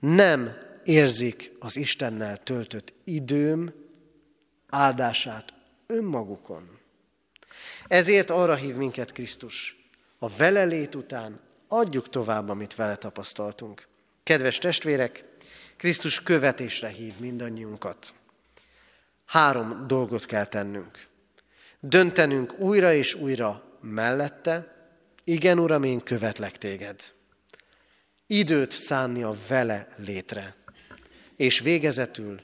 nem 0.00 0.56
érzik 0.84 1.50
az 1.58 1.76
Istennel 1.76 2.36
töltött 2.36 2.92
időm 3.04 3.74
áldását 4.68 5.54
önmagukon. 5.86 6.78
Ezért 7.86 8.30
arra 8.30 8.54
hív 8.54 8.74
minket 8.74 9.12
Krisztus. 9.12 9.76
A 10.18 10.28
vele 10.28 10.64
lét 10.64 10.94
után 10.94 11.40
adjuk 11.68 12.08
tovább, 12.08 12.48
amit 12.48 12.74
vele 12.74 12.96
tapasztaltunk. 12.96 13.86
Kedves 14.22 14.58
testvérek, 14.58 15.24
Krisztus 15.76 16.22
követésre 16.22 16.88
hív 16.88 17.18
mindannyiunkat. 17.18 18.14
Három 19.26 19.86
dolgot 19.86 20.24
kell 20.24 20.46
tennünk. 20.46 21.09
Döntenünk 21.80 22.58
újra 22.58 22.92
és 22.92 23.14
újra 23.14 23.78
mellette, 23.80 24.74
igen, 25.24 25.58
Uram, 25.58 25.82
én 25.82 26.00
követlek 26.00 26.58
téged. 26.58 27.00
Időt 28.26 28.70
szánni 28.70 29.22
a 29.22 29.34
vele 29.48 29.88
létre, 29.96 30.54
és 31.36 31.60
végezetül 31.60 32.40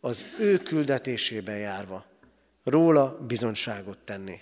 az 0.00 0.24
ő 0.38 0.58
küldetésébe 0.58 1.56
járva, 1.56 2.04
róla 2.64 3.18
bizonságot 3.26 3.98
tenni 3.98 4.40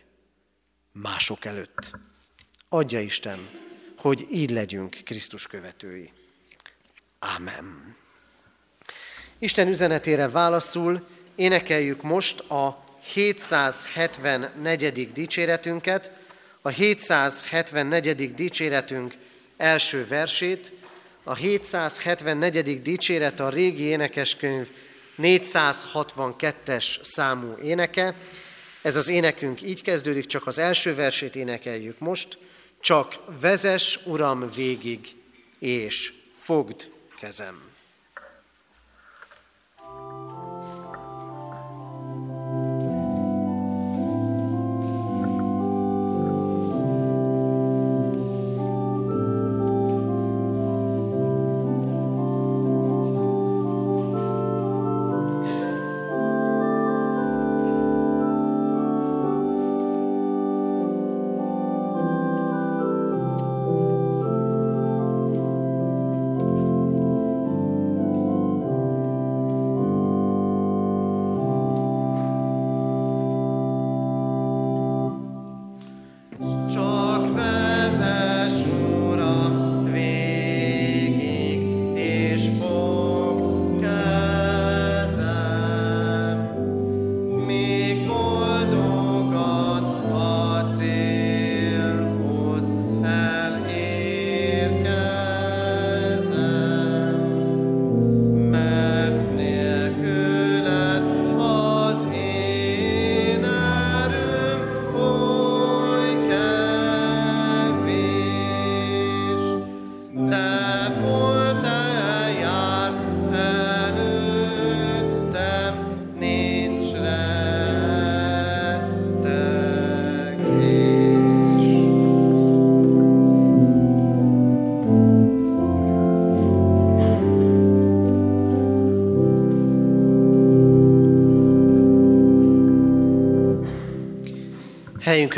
mások 0.92 1.44
előtt. 1.44 1.90
Adja 2.68 3.00
Isten, 3.00 3.48
hogy 3.98 4.26
így 4.30 4.50
legyünk 4.50 4.96
Krisztus 5.04 5.46
követői. 5.46 6.12
Ámen. 7.18 7.96
Isten 9.38 9.68
üzenetére 9.68 10.28
válaszul 10.28 11.06
énekeljük 11.34 12.02
most 12.02 12.40
a 12.40 12.87
774. 13.12 15.12
dicséretünket, 15.12 16.10
a 16.62 16.68
774. 16.68 18.34
dicséretünk 18.34 19.14
első 19.56 20.06
versét, 20.06 20.72
a 21.22 21.34
774. 21.34 22.82
dicséret 22.82 23.40
a 23.40 23.48
régi 23.48 23.82
énekeskönyv 23.82 24.68
462-es 25.18 27.02
számú 27.02 27.54
éneke, 27.62 28.14
ez 28.82 28.96
az 28.96 29.08
énekünk 29.08 29.62
így 29.62 29.82
kezdődik, 29.82 30.26
csak 30.26 30.46
az 30.46 30.58
első 30.58 30.94
versét 30.94 31.36
énekeljük 31.36 31.98
most. 31.98 32.38
Csak 32.80 33.14
vezes, 33.40 33.98
Uram, 34.04 34.50
végig, 34.54 35.00
és 35.58 36.12
fogd 36.32 36.90
kezem. 37.20 37.67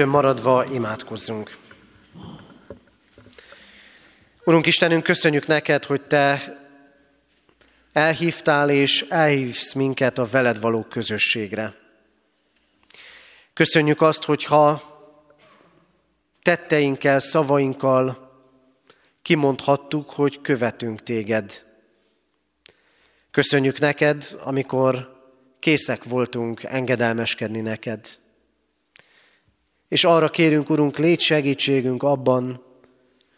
Helyünkön 0.01 0.23
maradva 0.23 0.65
imádkozzunk. 0.65 1.57
Urunk 4.45 4.67
Istenünk, 4.67 5.03
köszönjük 5.03 5.47
neked, 5.47 5.85
hogy 5.85 6.01
Te 6.01 6.59
elhívtál 7.93 8.71
és 8.71 9.07
elhívsz 9.09 9.73
minket 9.73 10.19
a 10.19 10.25
veled 10.25 10.61
való 10.61 10.83
közösségre. 10.83 11.75
Köszönjük 13.53 14.01
azt, 14.01 14.25
hogyha 14.25 14.83
tetteinkkel, 16.43 17.19
szavainkkal 17.19 18.31
kimondhattuk, 19.23 20.11
hogy 20.11 20.41
követünk 20.41 21.03
téged. 21.03 21.67
Köszönjük 23.31 23.79
neked, 23.79 24.39
amikor 24.43 25.21
készek 25.59 26.05
voltunk 26.05 26.63
engedelmeskedni 26.63 27.61
neked. 27.61 28.19
És 29.91 30.05
arra 30.05 30.29
kérünk, 30.29 30.71
Urunk, 30.71 30.99
légy 30.99 31.21
segítségünk 31.21 32.03
abban, 32.03 32.63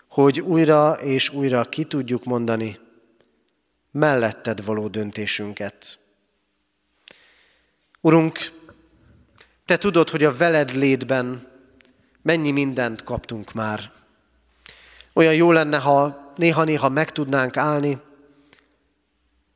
hogy 0.08 0.40
újra 0.40 0.92
és 0.92 1.30
újra 1.30 1.64
ki 1.64 1.84
tudjuk 1.84 2.24
mondani 2.24 2.78
melletted 3.90 4.64
való 4.64 4.88
döntésünket. 4.88 5.98
Urunk, 8.00 8.38
Te 9.64 9.76
tudod, 9.76 10.10
hogy 10.10 10.24
a 10.24 10.36
veled 10.36 10.74
létben 10.74 11.48
mennyi 12.22 12.50
mindent 12.50 13.02
kaptunk 13.02 13.52
már. 13.52 13.92
Olyan 15.12 15.34
jó 15.34 15.52
lenne, 15.52 15.78
ha 15.78 16.32
néha-néha 16.36 16.88
meg 16.88 17.10
tudnánk 17.10 17.56
állni, 17.56 18.00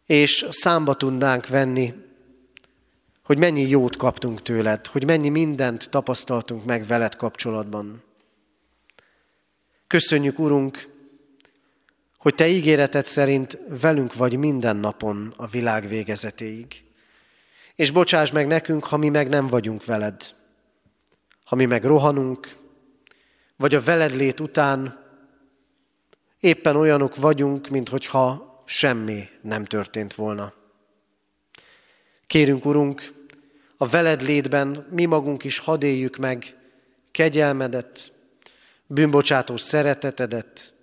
és 0.07 0.47
számba 0.51 0.94
tudnánk 0.94 1.47
venni, 1.47 1.94
hogy 3.27 3.39
mennyi 3.39 3.68
jót 3.68 3.97
kaptunk 3.97 4.43
tőled, 4.43 4.87
hogy 4.87 5.05
mennyi 5.05 5.29
mindent 5.29 5.91
tapasztaltunk 5.91 6.64
meg 6.64 6.87
veled 6.87 7.16
kapcsolatban. 7.16 8.03
Köszönjük, 9.87 10.39
Urunk, 10.39 10.89
hogy 12.18 12.35
Te 12.35 12.49
ígéreted 12.49 13.05
szerint 13.05 13.61
velünk 13.81 14.14
vagy 14.14 14.37
minden 14.37 14.77
napon 14.77 15.35
a 15.37 15.47
világ 15.47 15.89
végezetéig. 15.89 16.85
És 17.74 17.91
bocsáss 17.91 18.31
meg 18.31 18.47
nekünk, 18.47 18.85
ha 18.85 18.97
mi 18.97 19.09
meg 19.09 19.29
nem 19.29 19.47
vagyunk 19.47 19.85
veled. 19.85 20.35
Ha 21.45 21.57
mi 21.57 21.64
meg 21.64 21.85
rohanunk, 21.85 22.57
vagy 23.57 23.74
a 23.74 23.81
veled 23.81 24.14
lét 24.14 24.41
után 24.41 25.05
éppen 26.41 26.77
olyanok 26.77 27.16
vagyunk, 27.16 27.68
mint 27.68 27.89
hogyha 27.89 28.59
semmi 28.64 29.29
nem 29.43 29.64
történt 29.64 30.14
volna. 30.14 30.53
Kérünk, 32.27 32.64
Urunk, 32.64 33.14
a 33.77 33.87
veled 33.87 34.22
létben 34.22 34.87
mi 34.91 35.05
magunk 35.05 35.45
is 35.45 35.59
hadd 35.59 35.85
éljük 35.85 36.16
meg 36.16 36.57
kegyelmedet, 37.11 38.12
bűnbocsátó 38.87 39.57
szeretetedet, 39.57 40.74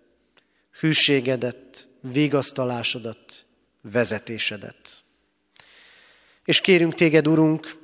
hűségedet, 0.79 1.87
vigasztalásodat, 2.01 3.45
vezetésedet. 3.81 5.03
És 6.45 6.61
kérünk 6.61 6.93
téged, 6.93 7.27
Urunk, 7.27 7.77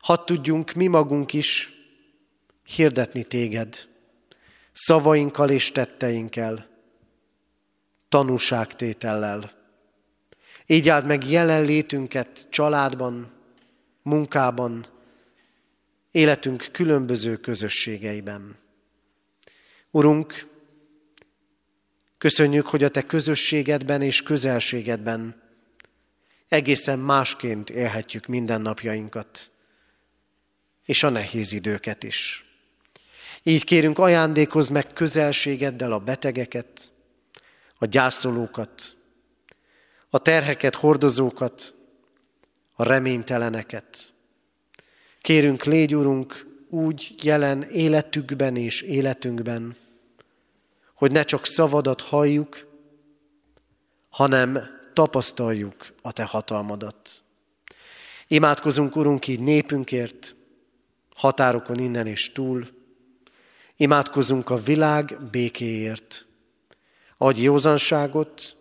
hadd 0.00 0.26
tudjunk 0.26 0.72
mi 0.72 0.86
magunk 0.86 1.32
is 1.32 1.72
hirdetni 2.64 3.24
téged, 3.24 3.88
szavainkkal 4.72 5.50
és 5.50 5.72
tetteinkkel, 5.72 6.68
tanúságtétellel. 8.08 9.50
Így 10.66 10.88
áld 10.88 11.06
meg 11.06 11.30
jelenlétünket 11.30 12.46
családban, 12.50 13.33
munkában, 14.04 14.86
életünk 16.10 16.68
különböző 16.72 17.36
közösségeiben. 17.36 18.56
Urunk, 19.90 20.48
köszönjük, 22.18 22.66
hogy 22.66 22.84
a 22.84 22.88
Te 22.88 23.02
közösségedben 23.02 24.02
és 24.02 24.22
közelségedben 24.22 25.42
egészen 26.48 26.98
másként 26.98 27.70
élhetjük 27.70 28.26
mindennapjainkat, 28.26 29.50
és 30.84 31.02
a 31.02 31.08
nehéz 31.08 31.52
időket 31.52 32.02
is. 32.02 32.44
Így 33.42 33.64
kérünk, 33.64 33.98
ajándékozz 33.98 34.68
meg 34.68 34.92
közelségeddel 34.92 35.92
a 35.92 35.98
betegeket, 35.98 36.92
a 37.78 37.86
gyászolókat, 37.86 38.96
a 40.10 40.18
terheket 40.18 40.74
hordozókat, 40.74 41.74
a 42.74 42.82
reményteleneket. 42.82 44.12
Kérünk, 45.20 45.64
légy, 45.64 45.94
Urunk, 45.94 46.46
úgy 46.68 47.14
jelen 47.22 47.62
életükben 47.62 48.56
és 48.56 48.80
életünkben, 48.80 49.76
hogy 50.94 51.10
ne 51.10 51.22
csak 51.22 51.46
szavadat 51.46 52.00
halljuk, 52.00 52.66
hanem 54.08 54.58
tapasztaljuk 54.92 55.94
a 56.02 56.12
Te 56.12 56.24
hatalmadat. 56.24 57.22
Imádkozunk, 58.26 58.96
Urunk, 58.96 59.28
így 59.28 59.40
népünkért, 59.40 60.36
határokon 61.14 61.78
innen 61.78 62.06
és 62.06 62.32
túl. 62.32 62.66
Imádkozunk 63.76 64.50
a 64.50 64.56
világ 64.56 65.18
békéért. 65.30 66.26
Adj 67.16 67.40
józanságot, 67.42 68.56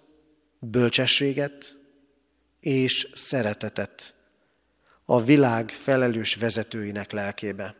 bölcsességet 0.59 1.77
és 2.63 3.07
szeretetet 3.13 4.15
a 5.05 5.23
világ 5.23 5.69
felelős 5.69 6.35
vezetőinek 6.35 7.11
lelkébe. 7.11 7.75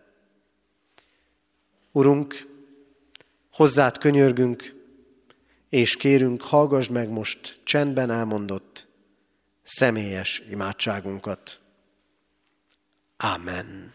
Urunk, 1.91 2.47
hozzád 3.51 3.97
könyörgünk, 3.97 4.75
és 5.69 5.95
kérünk, 5.95 6.41
hallgass 6.41 6.88
meg 6.88 7.09
most 7.09 7.59
csendben 7.63 8.09
elmondott 8.09 8.88
személyes 9.63 10.43
imádságunkat. 10.49 11.61
Amen. 13.17 13.93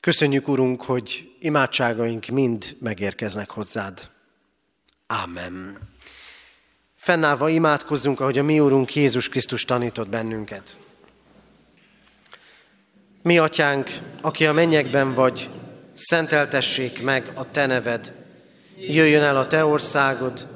Köszönjük, 0.00 0.48
Urunk, 0.48 0.82
hogy 0.82 1.30
imádságaink 1.40 2.26
mind 2.26 2.76
megérkeznek 2.78 3.50
hozzád. 3.50 4.10
Ámen. 5.06 5.78
Fennállva 6.96 7.48
imádkozzunk, 7.48 8.20
ahogy 8.20 8.38
a 8.38 8.42
mi 8.42 8.60
Úrunk 8.60 8.94
Jézus 8.94 9.28
Krisztus 9.28 9.64
tanított 9.64 10.08
bennünket. 10.08 10.78
Mi, 13.22 13.38
Atyánk, 13.38 13.90
aki 14.20 14.46
a 14.46 14.52
mennyekben 14.52 15.14
vagy, 15.14 15.50
szenteltessék 15.94 17.02
meg 17.02 17.32
a 17.34 17.50
Te 17.50 17.66
neved. 17.66 18.14
Jöjjön 18.76 19.22
el 19.22 19.36
a 19.36 19.46
Te 19.46 19.64
országod, 19.64 20.48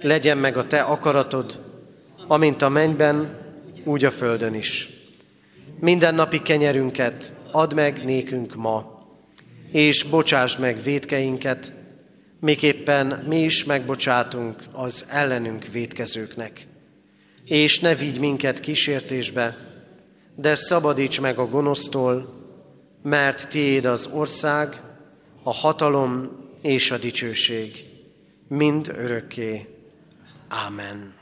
legyen 0.00 0.38
meg 0.38 0.56
a 0.56 0.66
Te 0.66 0.80
akaratod, 0.80 1.64
amint 2.26 2.62
a 2.62 2.68
mennyben, 2.68 3.38
úgy 3.84 4.04
a 4.04 4.10
földön 4.10 4.54
is. 4.54 4.88
Minden 5.80 6.14
napi 6.14 6.42
kenyerünket 6.42 7.34
add 7.52 7.74
meg 7.74 8.04
nékünk 8.04 8.54
ma, 8.54 9.00
és 9.70 10.02
bocsáss 10.02 10.56
meg 10.56 10.82
védkeinket, 10.82 11.72
miképpen 12.40 13.24
mi 13.28 13.42
is 13.42 13.64
megbocsátunk 13.64 14.62
az 14.72 15.04
ellenünk 15.08 15.66
védkezőknek. 15.66 16.66
És 17.44 17.80
ne 17.80 17.94
vigy 17.94 18.20
minket 18.20 18.60
kísértésbe, 18.60 19.56
de 20.36 20.54
szabadíts 20.54 21.20
meg 21.20 21.38
a 21.38 21.48
gonosztól, 21.48 22.28
mert 23.02 23.48
tiéd 23.48 23.84
az 23.84 24.06
ország, 24.12 24.80
a 25.42 25.52
hatalom 25.52 26.40
és 26.62 26.90
a 26.90 26.98
dicsőség, 26.98 27.84
mind 28.48 28.92
örökké. 28.96 29.68
Ámen. 30.48 31.14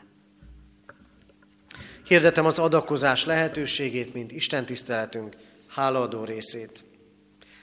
Hirdetem 2.05 2.47
az 2.47 2.59
adakozás 2.59 3.25
lehetőségét, 3.25 4.15
mint 4.15 4.33
Isten 4.33 4.67
tiszteletünk 4.67 5.37
hálaadó 5.71 6.25
részét. 6.25 6.85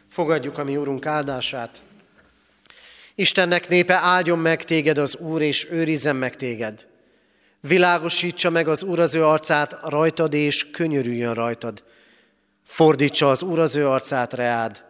Fogadjuk 0.09 0.57
a 0.57 0.63
mi 0.63 0.77
Úrunk 0.77 1.05
áldását. 1.05 1.83
Istennek 3.15 3.67
népe 3.67 3.93
áldjon 3.93 4.39
meg 4.39 4.63
téged 4.63 4.97
az 4.97 5.15
Úr, 5.15 5.41
és 5.41 5.67
őrizzen 5.69 6.15
meg 6.15 6.35
téged. 6.35 6.87
Világosítsa 7.59 8.49
meg 8.49 8.67
az 8.67 8.83
Úr 8.83 8.99
az 8.99 9.15
ő 9.15 9.25
arcát 9.25 9.79
rajtad, 9.83 10.33
és 10.33 10.69
könyörüljön 10.71 11.33
rajtad. 11.33 11.83
Fordítsa 12.63 13.29
az 13.29 13.43
Úr 13.43 13.59
az 13.59 13.75
ő 13.75 13.87
arcát 13.87 14.33
reád, 14.33 14.85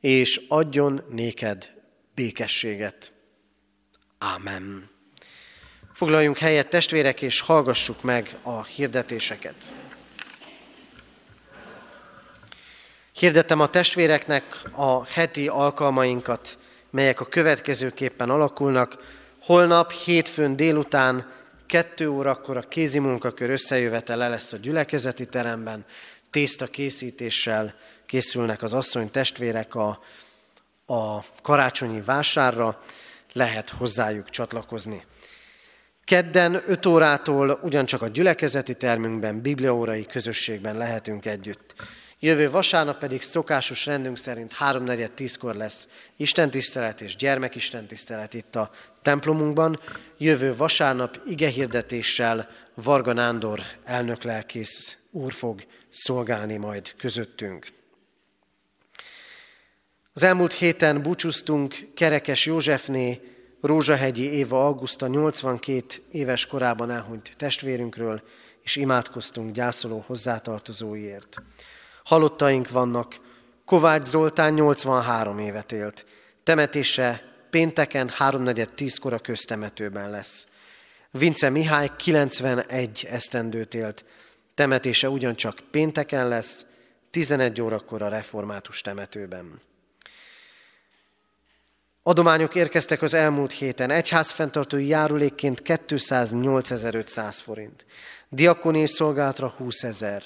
és 0.00 0.40
adjon 0.48 1.02
néked 1.10 1.70
békességet. 2.14 3.12
Ámen. 4.18 4.90
Foglaljunk 5.92 6.38
helyet, 6.38 6.68
testvérek, 6.68 7.22
és 7.22 7.40
hallgassuk 7.40 8.02
meg 8.02 8.36
a 8.42 8.64
hirdetéseket. 8.64 9.72
Hirdettem 13.14 13.60
a 13.60 13.66
testvéreknek 13.66 14.62
a 14.72 15.04
heti 15.04 15.48
alkalmainkat, 15.48 16.58
melyek 16.90 17.20
a 17.20 17.24
következőképpen 17.24 18.30
alakulnak. 18.30 18.98
Holnap, 19.42 19.92
hétfőn 19.92 20.56
délután, 20.56 21.32
kettő 21.66 22.08
órakor 22.08 22.56
a 22.56 22.68
kézi 22.68 22.98
munkakör 22.98 23.50
összejövetele 23.50 24.28
lesz 24.28 24.52
a 24.52 24.56
gyülekezeti 24.56 25.26
teremben, 25.26 25.84
tészta 26.30 26.66
készítéssel 26.66 27.74
készülnek 28.06 28.62
az 28.62 28.74
asszony 28.74 29.10
testvérek 29.10 29.74
a, 29.74 30.00
a 30.86 31.24
karácsonyi 31.42 32.00
vásárra, 32.00 32.82
lehet 33.32 33.70
hozzájuk 33.70 34.30
csatlakozni. 34.30 35.04
Kedden 36.04 36.62
5 36.66 36.86
órától 36.86 37.58
ugyancsak 37.62 38.02
a 38.02 38.08
gyülekezeti 38.08 38.74
termünkben, 38.74 39.40
bibliaórai 39.40 40.06
közösségben 40.06 40.76
lehetünk 40.76 41.26
együtt. 41.26 41.74
Jövő 42.24 42.50
vasárnap 42.50 42.98
pedig 42.98 43.22
szokásos 43.22 43.86
rendünk 43.86 44.18
szerint 44.18 44.54
3.4.10-kor 44.60 45.54
lesz 45.54 45.88
istentisztelet 46.16 47.00
és 47.00 47.16
gyermekistentisztelet 47.16 48.34
itt 48.34 48.56
a 48.56 48.70
templomunkban. 49.02 49.80
Jövő 50.18 50.56
vasárnap 50.56 51.20
igehirdetéssel 51.26 52.48
Varga 52.74 53.12
Nándor 53.12 53.60
elnöklelkész 53.84 54.96
úr 55.10 55.32
fog 55.32 55.66
szolgálni 55.90 56.56
majd 56.56 56.94
közöttünk. 56.96 57.66
Az 60.12 60.22
elmúlt 60.22 60.52
héten 60.52 61.02
búcsúztunk 61.02 61.76
Kerekes 61.94 62.46
Józsefné, 62.46 63.20
Rózsahegyi 63.60 64.32
Éva 64.32 64.66
Augusta 64.66 65.06
82 65.06 65.84
éves 66.10 66.46
korában 66.46 66.90
elhunyt 66.90 67.34
testvérünkről, 67.36 68.22
és 68.62 68.76
imádkoztunk 68.76 69.52
gyászoló 69.52 70.04
hozzátartozóiért. 70.06 71.42
Halottaink 72.04 72.70
vannak, 72.70 73.20
Kovács 73.64 74.04
Zoltán 74.04 74.52
83 74.52 75.38
évet 75.38 75.72
élt, 75.72 76.06
temetése 76.42 77.22
pénteken 77.50 78.08
3.4.10 78.18 78.96
kor 79.00 79.12
a 79.12 79.18
köztemetőben 79.18 80.10
lesz. 80.10 80.46
Vince 81.10 81.50
Mihály 81.50 81.90
91 81.96 83.06
esztendőt 83.10 83.74
élt, 83.74 84.04
temetése 84.54 85.08
ugyancsak 85.08 85.58
pénteken 85.70 86.28
lesz, 86.28 86.66
11 87.10 87.60
órakor 87.60 88.02
a 88.02 88.08
református 88.08 88.80
temetőben. 88.80 89.60
Adományok 92.02 92.54
érkeztek 92.54 93.02
az 93.02 93.14
elmúlt 93.14 93.52
héten. 93.52 93.90
Egyházfenntartói 93.90 94.86
járulékként 94.86 95.62
208.500 95.64 97.38
forint. 97.42 97.86
Diakoni 98.28 98.86
szolgálatra 98.86 99.48
20 99.48 99.82
ezer. 99.82 100.22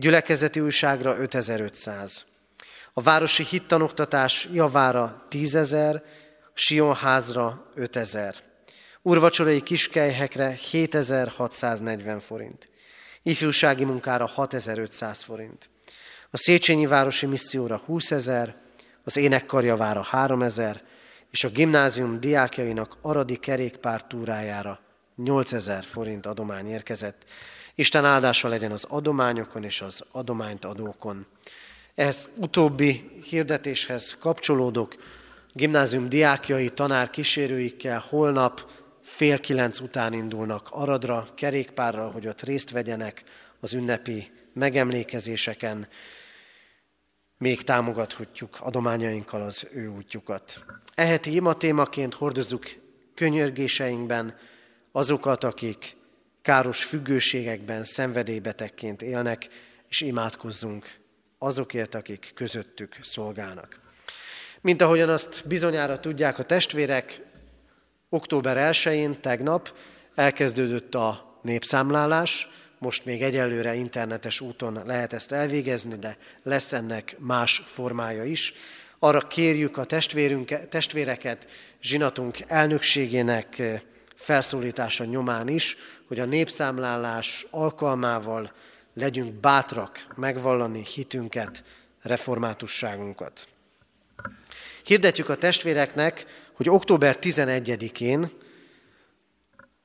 Gyülekezeti 0.00 0.60
újságra 0.60 1.16
5500. 1.18 2.24
A 2.92 3.02
városi 3.02 3.44
hittanoktatás 3.44 4.48
javára 4.52 5.26
10 5.28 5.54
ezer, 5.54 6.02
Sionházra 6.54 7.62
5000. 7.74 8.34
Urvacsorai 9.02 9.60
kiskelyhekre 9.60 10.54
7640 10.70 12.20
forint. 12.20 12.68
Ifjúsági 13.22 13.84
munkára 13.84 14.26
6500 14.26 15.22
forint. 15.22 15.70
A 16.30 16.36
Széchenyi 16.36 16.86
Városi 16.86 17.26
Misszióra 17.26 17.76
20 17.76 18.10
ezer, 18.10 18.54
az 19.04 19.16
énekkarjavára 19.16 20.02
3000, 20.02 20.82
és 21.30 21.44
a 21.44 21.48
gimnázium 21.48 22.20
diákjainak 22.20 22.96
aradi 23.02 23.36
kerékpár 23.36 24.06
túrájára 24.06 24.80
8000 25.14 25.84
forint 25.84 26.26
adomány 26.26 26.68
érkezett. 26.68 27.24
Isten 27.80 28.04
áldása 28.04 28.48
legyen 28.48 28.72
az 28.72 28.84
adományokon 28.88 29.64
és 29.64 29.80
az 29.80 30.04
adományt 30.12 30.64
adókon. 30.64 31.26
Ehhez 31.94 32.30
utóbbi 32.36 33.20
hirdetéshez 33.24 34.16
kapcsolódok, 34.18 34.94
gimnázium 35.52 36.08
diákjai, 36.08 36.68
tanár 36.68 37.10
kísérőikkel 37.10 38.04
holnap 38.08 38.70
fél 39.02 39.38
kilenc 39.38 39.80
után 39.80 40.12
indulnak 40.12 40.68
Aradra, 40.70 41.28
kerékpárral, 41.34 42.10
hogy 42.10 42.26
ott 42.26 42.42
részt 42.42 42.70
vegyenek 42.70 43.24
az 43.60 43.72
ünnepi 43.72 44.30
megemlékezéseken 44.52 45.88
még 47.38 47.62
támogathatjuk 47.62 48.58
adományainkkal 48.60 49.42
az 49.42 49.66
ő 49.72 49.88
útjukat. 49.88 50.64
Eheti 50.94 51.34
ima 51.34 51.54
témaként 51.54 52.14
hordozzuk 52.14 52.64
könyörgéseinkben 53.14 54.36
azokat, 54.92 55.44
akik 55.44 55.98
káros 56.42 56.84
függőségekben 56.84 57.84
szenvedélybetegként 57.84 59.02
élnek, 59.02 59.48
és 59.88 60.00
imádkozzunk 60.00 60.90
azokért, 61.38 61.94
akik 61.94 62.30
közöttük 62.34 62.96
szolgálnak. 63.02 63.80
Mint 64.60 64.82
ahogyan 64.82 65.08
azt 65.08 65.42
bizonyára 65.46 66.00
tudják 66.00 66.38
a 66.38 66.42
testvérek, 66.42 67.20
október 68.08 68.74
1-én, 68.74 69.20
tegnap 69.20 69.74
elkezdődött 70.14 70.94
a 70.94 71.38
népszámlálás, 71.42 72.48
most 72.78 73.04
még 73.04 73.22
egyelőre 73.22 73.74
internetes 73.74 74.40
úton 74.40 74.82
lehet 74.86 75.12
ezt 75.12 75.32
elvégezni, 75.32 75.96
de 75.96 76.16
lesz 76.42 76.72
ennek 76.72 77.16
más 77.18 77.62
formája 77.64 78.24
is. 78.24 78.54
Arra 78.98 79.20
kérjük 79.20 79.76
a 79.76 79.84
testvéreket, 80.68 81.48
zsinatunk 81.82 82.38
elnökségének 82.46 83.62
felszólítása 84.20 85.04
nyomán 85.04 85.48
is, 85.48 85.76
hogy 86.06 86.20
a 86.20 86.24
népszámlálás 86.24 87.46
alkalmával 87.50 88.52
legyünk 88.94 89.32
bátrak 89.32 90.06
megvallani 90.16 90.84
hitünket, 90.84 91.64
reformátusságunkat. 92.02 93.48
Hirdetjük 94.84 95.28
a 95.28 95.36
testvéreknek, 95.36 96.26
hogy 96.52 96.68
október 96.68 97.16
11-én, 97.20 98.30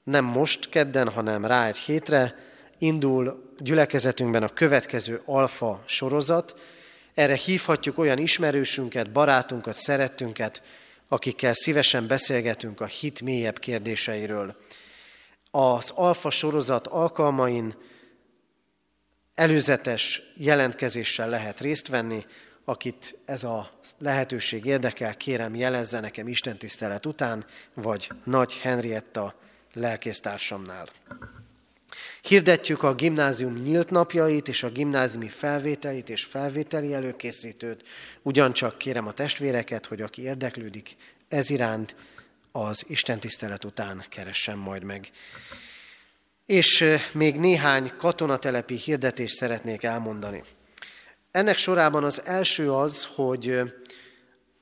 nem 0.03 0.25
most, 0.25 0.69
kedden, 0.69 1.09
hanem 1.09 1.45
rá 1.45 1.67
egy 1.67 1.77
hétre, 1.77 2.35
indul 2.77 3.53
gyülekezetünkben 3.59 4.43
a 4.43 4.53
következő 4.53 5.21
alfa 5.25 5.83
sorozat. 5.85 6.55
Erre 7.13 7.35
hívhatjuk 7.35 7.97
olyan 7.97 8.17
ismerősünket, 8.17 9.11
barátunkat, 9.11 9.75
szerettünket, 9.75 10.61
akikkel 11.07 11.53
szívesen 11.53 12.07
beszélgetünk 12.07 12.81
a 12.81 12.85
hit 12.85 13.21
mélyebb 13.21 13.59
kérdéseiről. 13.59 14.55
Az 15.51 15.91
alfa 15.95 16.29
sorozat 16.29 16.87
alkalmain 16.87 17.75
előzetes 19.33 20.21
jelentkezéssel 20.37 21.29
lehet 21.29 21.59
részt 21.59 21.87
venni, 21.87 22.25
akit 22.65 23.17
ez 23.25 23.43
a 23.43 23.71
lehetőség 23.97 24.65
érdekel, 24.65 25.17
kérem 25.17 25.55
jelezze 25.55 25.99
nekem 25.99 26.27
Isten 26.27 26.57
tisztelet 26.57 27.05
után, 27.05 27.45
vagy 27.73 28.11
Nagy 28.23 28.57
Henrietta 28.57 29.35
lelkésztársamnál. 29.73 30.89
Hirdetjük 32.27 32.83
a 32.83 32.95
gimnázium 32.95 33.53
nyílt 33.53 33.89
napjait 33.89 34.47
és 34.47 34.63
a 34.63 34.69
gimnáziumi 34.69 35.27
felvételit 35.27 36.09
és 36.09 36.23
felvételi 36.23 36.93
előkészítőt. 36.93 37.83
Ugyancsak 38.21 38.77
kérem 38.77 39.07
a 39.07 39.11
testvéreket, 39.11 39.85
hogy 39.85 40.01
aki 40.01 40.21
érdeklődik 40.21 40.95
ez 41.27 41.49
iránt, 41.49 41.95
az 42.51 42.83
Isten 42.87 43.19
tisztelet 43.19 43.65
után 43.65 44.05
keressen 44.09 44.57
majd 44.57 44.83
meg. 44.83 45.09
És 46.45 46.85
még 47.11 47.35
néhány 47.35 47.91
katonatelepi 47.97 48.75
hirdetést 48.75 49.35
szeretnék 49.35 49.83
elmondani. 49.83 50.43
Ennek 51.31 51.57
sorában 51.57 52.03
az 52.03 52.21
első 52.25 52.71
az, 52.71 53.07
hogy 53.15 53.61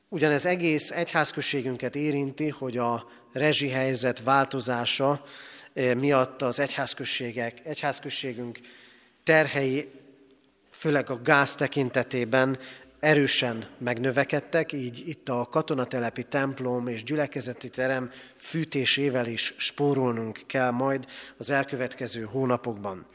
ugyanez 0.09 0.45
egész 0.45 0.91
egyházközségünket 0.91 1.95
érinti, 1.95 2.49
hogy 2.49 2.77
a 2.77 3.09
rezsihelyzet 3.33 4.23
változása 4.23 5.25
miatt 5.73 6.41
az 6.41 6.59
egyházközségek, 6.59 7.61
egyházközségünk 7.63 8.59
terhei, 9.23 9.89
főleg 10.71 11.09
a 11.09 11.21
gáz 11.21 11.55
tekintetében 11.55 12.57
erősen 12.99 13.65
megnövekedtek, 13.77 14.71
így 14.71 15.03
itt 15.07 15.29
a 15.29 15.47
katonatelepi 15.51 16.23
templom 16.23 16.87
és 16.87 17.03
gyülekezeti 17.03 17.69
terem 17.69 18.11
fűtésével 18.37 19.25
is 19.25 19.53
spórolnunk 19.57 20.39
kell 20.47 20.71
majd 20.71 21.05
az 21.37 21.49
elkövetkező 21.49 22.23
hónapokban. 22.23 23.05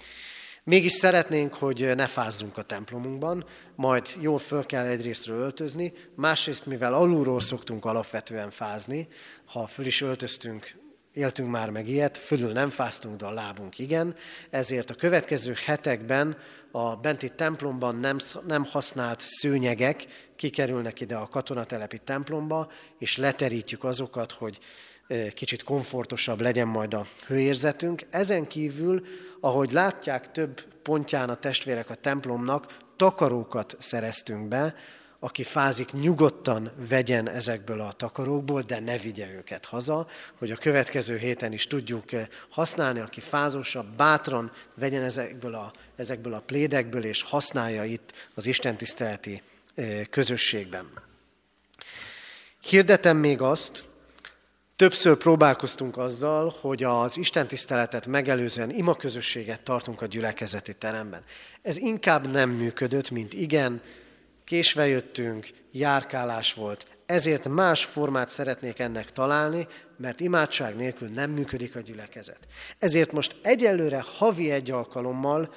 Mégis 0.64 0.92
szeretnénk, 0.92 1.54
hogy 1.54 1.94
ne 1.96 2.06
fázzunk 2.06 2.56
a 2.56 2.62
templomunkban, 2.62 3.44
majd 3.74 4.06
jól 4.20 4.38
föl 4.38 4.66
kell 4.66 4.86
egyrésztről 4.86 5.40
öltözni, 5.40 5.92
másrészt, 6.14 6.66
mivel 6.66 6.94
alulról 6.94 7.40
szoktunk 7.40 7.84
alapvetően 7.84 8.50
fázni, 8.50 9.08
ha 9.44 9.66
föl 9.66 9.86
is 9.86 10.00
öltöztünk 10.00 10.74
éltünk 11.18 11.50
már 11.50 11.70
meg 11.70 11.88
ilyet, 11.88 12.18
fölül 12.18 12.52
nem 12.52 12.70
fáztunk, 12.70 13.16
de 13.16 13.26
a 13.26 13.30
lábunk 13.30 13.78
igen, 13.78 14.14
ezért 14.50 14.90
a 14.90 14.94
következő 14.94 15.54
hetekben 15.64 16.36
a 16.70 16.96
benti 16.96 17.28
templomban 17.28 17.96
nem, 17.96 18.16
nem 18.46 18.64
használt 18.64 19.20
szőnyegek 19.20 20.06
kikerülnek 20.36 21.00
ide 21.00 21.16
a 21.16 21.28
katonatelepi 21.28 21.98
templomba, 21.98 22.70
és 22.98 23.16
leterítjük 23.16 23.84
azokat, 23.84 24.32
hogy 24.32 24.58
kicsit 25.34 25.62
komfortosabb 25.62 26.40
legyen 26.40 26.68
majd 26.68 26.94
a 26.94 27.06
hőérzetünk. 27.26 28.02
Ezen 28.10 28.46
kívül, 28.46 29.06
ahogy 29.40 29.72
látják 29.72 30.32
több 30.32 30.62
pontján 30.82 31.28
a 31.28 31.34
testvérek 31.34 31.90
a 31.90 31.94
templomnak, 31.94 32.76
takarókat 32.96 33.76
szereztünk 33.78 34.48
be, 34.48 34.74
aki 35.20 35.42
fázik, 35.42 35.92
nyugodtan 35.92 36.70
vegyen 36.88 37.28
ezekből 37.28 37.80
a 37.80 37.92
takarókból, 37.92 38.62
de 38.62 38.80
ne 38.80 38.98
vigye 38.98 39.30
őket 39.30 39.64
haza, 39.64 40.06
hogy 40.38 40.50
a 40.50 40.56
következő 40.56 41.16
héten 41.16 41.52
is 41.52 41.66
tudjuk 41.66 42.04
használni, 42.48 43.00
aki 43.00 43.20
fázósabb, 43.20 43.96
bátran 43.96 44.52
vegyen 44.74 45.02
ezekből 45.02 45.54
a, 45.54 45.72
ezekből 45.96 46.32
a 46.32 46.40
plédekből, 46.40 47.04
és 47.04 47.22
használja 47.22 47.84
itt 47.84 48.12
az 48.34 48.46
istentiszteleti 48.46 49.42
közösségben. 50.10 50.90
Hirdetem 52.60 53.16
még 53.16 53.40
azt, 53.40 53.84
Többször 54.78 55.16
próbálkoztunk 55.16 55.96
azzal, 55.96 56.54
hogy 56.60 56.82
az 56.82 57.16
istentiszteletet 57.16 58.06
megelőzően 58.06 58.70
imaközösséget 58.70 59.62
tartunk 59.62 60.02
a 60.02 60.06
gyülekezeti 60.06 60.74
teremben. 60.74 61.24
Ez 61.62 61.76
inkább 61.76 62.30
nem 62.30 62.50
működött, 62.50 63.10
mint 63.10 63.34
igen, 63.34 63.82
késve 64.48 64.86
jöttünk, 64.86 65.48
járkálás 65.72 66.54
volt, 66.54 66.86
ezért 67.06 67.48
más 67.48 67.84
formát 67.84 68.28
szeretnék 68.28 68.78
ennek 68.78 69.12
találni, 69.12 69.66
mert 69.96 70.20
imádság 70.20 70.76
nélkül 70.76 71.08
nem 71.08 71.30
működik 71.30 71.76
a 71.76 71.80
gyülekezet. 71.80 72.38
Ezért 72.78 73.12
most 73.12 73.36
egyelőre 73.42 74.04
havi 74.06 74.50
egy 74.50 74.70
alkalommal 74.70 75.54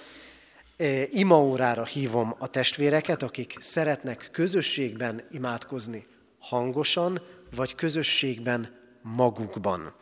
e, 0.78 1.04
imaórára 1.10 1.86
hívom 1.86 2.36
a 2.39 2.48
testvéreket, 2.48 3.24
akik 3.24 3.58
szeretnek 3.60 4.30
közösségben 4.32 5.22
imádkozni 5.30 6.08
hangosan, 6.39 7.22
vagy 7.56 7.76
közösségben 7.76 8.80
magukban. 9.02 9.96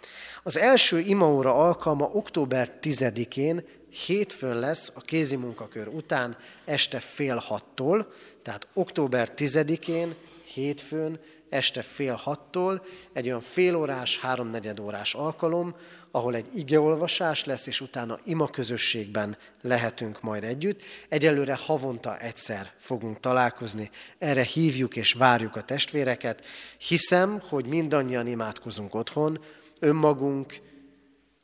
Az 0.43 0.57
első 0.57 0.99
imaóra 0.99 1.55
alkalma 1.55 2.09
október 2.13 2.77
10-én, 2.81 3.63
hétfőn 4.05 4.59
lesz 4.59 4.91
a 4.95 5.01
kézi 5.01 5.35
munkakör 5.35 5.87
után, 5.87 6.37
este 6.65 6.99
fél 6.99 7.35
hattól, 7.35 8.13
tehát 8.41 8.67
október 8.73 9.31
10-én, 9.35 10.15
hétfőn, 10.53 11.19
este 11.49 11.81
fél 11.81 12.13
hattól, 12.13 12.85
egy 13.13 13.27
olyan 13.27 13.41
félórás, 13.41 14.17
háromnegyed 14.17 14.79
órás 14.79 15.13
alkalom, 15.13 15.75
ahol 16.11 16.35
egy 16.35 16.47
igeolvasás 16.53 17.43
lesz, 17.43 17.67
és 17.67 17.81
utána 17.81 18.19
ima 18.23 18.47
közösségben 18.47 19.37
lehetünk 19.61 20.21
majd 20.21 20.43
együtt. 20.43 20.81
Egyelőre 21.09 21.55
havonta 21.55 22.17
egyszer 22.17 22.71
fogunk 22.77 23.19
találkozni, 23.19 23.89
erre 24.17 24.43
hívjuk 24.43 24.95
és 24.95 25.13
várjuk 25.13 25.55
a 25.55 25.61
testvéreket. 25.61 26.45
Hiszem, 26.77 27.41
hogy 27.49 27.65
mindannyian 27.65 28.27
imádkozunk 28.27 28.95
otthon, 28.95 29.39
önmagunk, 29.79 30.59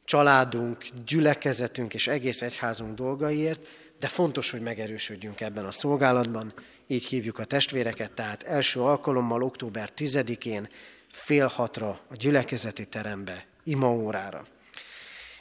családunk, 0.06 0.86
gyülekezetünk 1.06 1.94
és 1.94 2.08
egész 2.08 2.42
egyházunk 2.42 2.96
dolgaiért, 2.96 3.68
de 4.00 4.08
fontos, 4.08 4.50
hogy 4.50 4.62
megerősödjünk 4.62 5.42
ebben 5.42 5.66
a 5.66 5.72
szolgálatban, 5.72 6.54
így 6.88 7.06
hívjuk 7.06 7.40
a 7.40 7.46
testvéreket, 7.46 8.12
tehát 8.12 8.44
első 8.44 8.82
alkalommal 8.82 9.44
október 9.44 9.90
10-én 9.98 10.70
fél 11.12 11.48
hatra 11.48 12.00
a 12.08 12.16
gyülekezeti 12.16 12.86
terembe, 12.86 13.46
imaórára. 13.64 14.46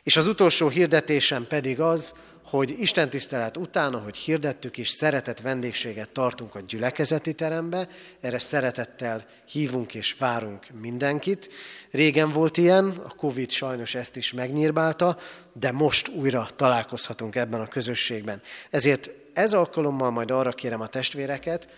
És 0.03 0.17
az 0.17 0.27
utolsó 0.27 0.69
hirdetésem 0.69 1.47
pedig 1.47 1.81
az, 1.81 2.15
hogy 2.45 2.75
Isten 2.79 3.11
tisztelet 3.11 3.57
után, 3.57 3.95
ahogy 3.95 4.17
hirdettük 4.17 4.77
is, 4.77 4.89
szeretett 4.89 5.41
vendégséget 5.41 6.11
tartunk 6.11 6.55
a 6.55 6.61
gyülekezeti 6.61 7.33
terembe, 7.33 7.89
erre 8.21 8.39
szeretettel 8.39 9.27
hívunk 9.49 9.95
és 9.95 10.15
várunk 10.19 10.67
mindenkit. 10.81 11.53
Régen 11.91 12.31
volt 12.31 12.57
ilyen, 12.57 12.89
a 12.89 13.15
Covid 13.17 13.51
sajnos 13.51 13.95
ezt 13.95 14.17
is 14.17 14.33
megnyírbálta, 14.33 15.19
de 15.53 15.73
most 15.73 16.09
újra 16.09 16.49
találkozhatunk 16.57 17.37
ebben 17.37 17.61
a 17.61 17.69
közösségben. 17.69 18.41
Ezért 18.71 19.11
ez 19.35 19.53
alkalommal 19.53 20.11
majd 20.11 20.31
arra 20.31 20.53
kérem 20.53 20.81
a 20.81 20.87
testvéreket, 20.87 21.69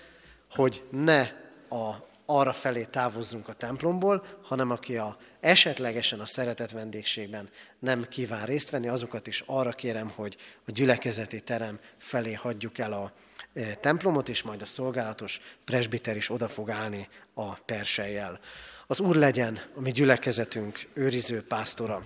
hogy 0.50 0.82
ne 0.90 1.20
a 1.68 2.06
arra 2.26 2.52
felé 2.52 2.84
távozzunk 2.84 3.48
a 3.48 3.52
templomból, 3.52 4.24
hanem 4.42 4.70
aki 4.70 4.96
a, 4.96 5.16
esetlegesen 5.40 6.20
a 6.20 6.26
szeretet 6.26 6.70
vendégségben 6.70 7.48
nem 7.78 8.06
kíván 8.08 8.46
részt 8.46 8.70
venni, 8.70 8.88
azokat 8.88 9.26
is 9.26 9.42
arra 9.46 9.72
kérem, 9.72 10.12
hogy 10.14 10.36
a 10.66 10.70
gyülekezeti 10.70 11.40
terem 11.40 11.78
felé 11.98 12.32
hagyjuk 12.32 12.78
el 12.78 12.92
a 12.92 13.12
e, 13.54 13.74
templomot, 13.74 14.28
és 14.28 14.42
majd 14.42 14.62
a 14.62 14.66
szolgálatos 14.66 15.40
presbiter 15.64 16.16
is 16.16 16.30
oda 16.30 16.48
fog 16.48 16.70
állni 16.70 17.08
a 17.34 17.54
persejjel. 17.54 18.40
Az 18.86 19.00
Úr 19.00 19.16
legyen 19.16 19.58
a 19.74 19.80
mi 19.80 19.90
gyülekezetünk 19.90 20.88
őriző 20.94 21.42
pásztora. 21.42 22.02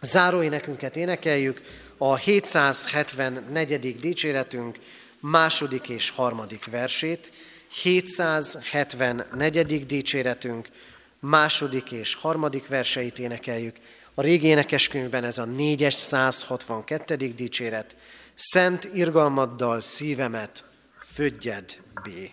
Záróénekünket 0.00 0.96
énekeljük, 0.96 1.60
a 1.98 2.16
774. 2.16 4.00
dicséretünk 4.00 4.78
második 5.20 5.88
és 5.88 6.10
harmadik 6.10 6.64
versét, 6.64 7.32
774. 7.68 9.86
dicséretünk 9.86 10.68
második 11.18 11.92
és 11.92 12.14
harmadik 12.14 12.66
verseit 12.66 13.18
énekeljük. 13.18 13.76
A 14.14 14.22
régi 14.22 14.46
énekeskönyvben 14.46 15.24
ez 15.24 15.38
a 15.38 15.44
462. 15.44 17.16
dicséret. 17.16 17.96
Szent 18.34 18.88
irgalmaddal 18.94 19.80
szívemet 19.80 20.64
födjed 20.98 21.76
bé. 22.02 22.32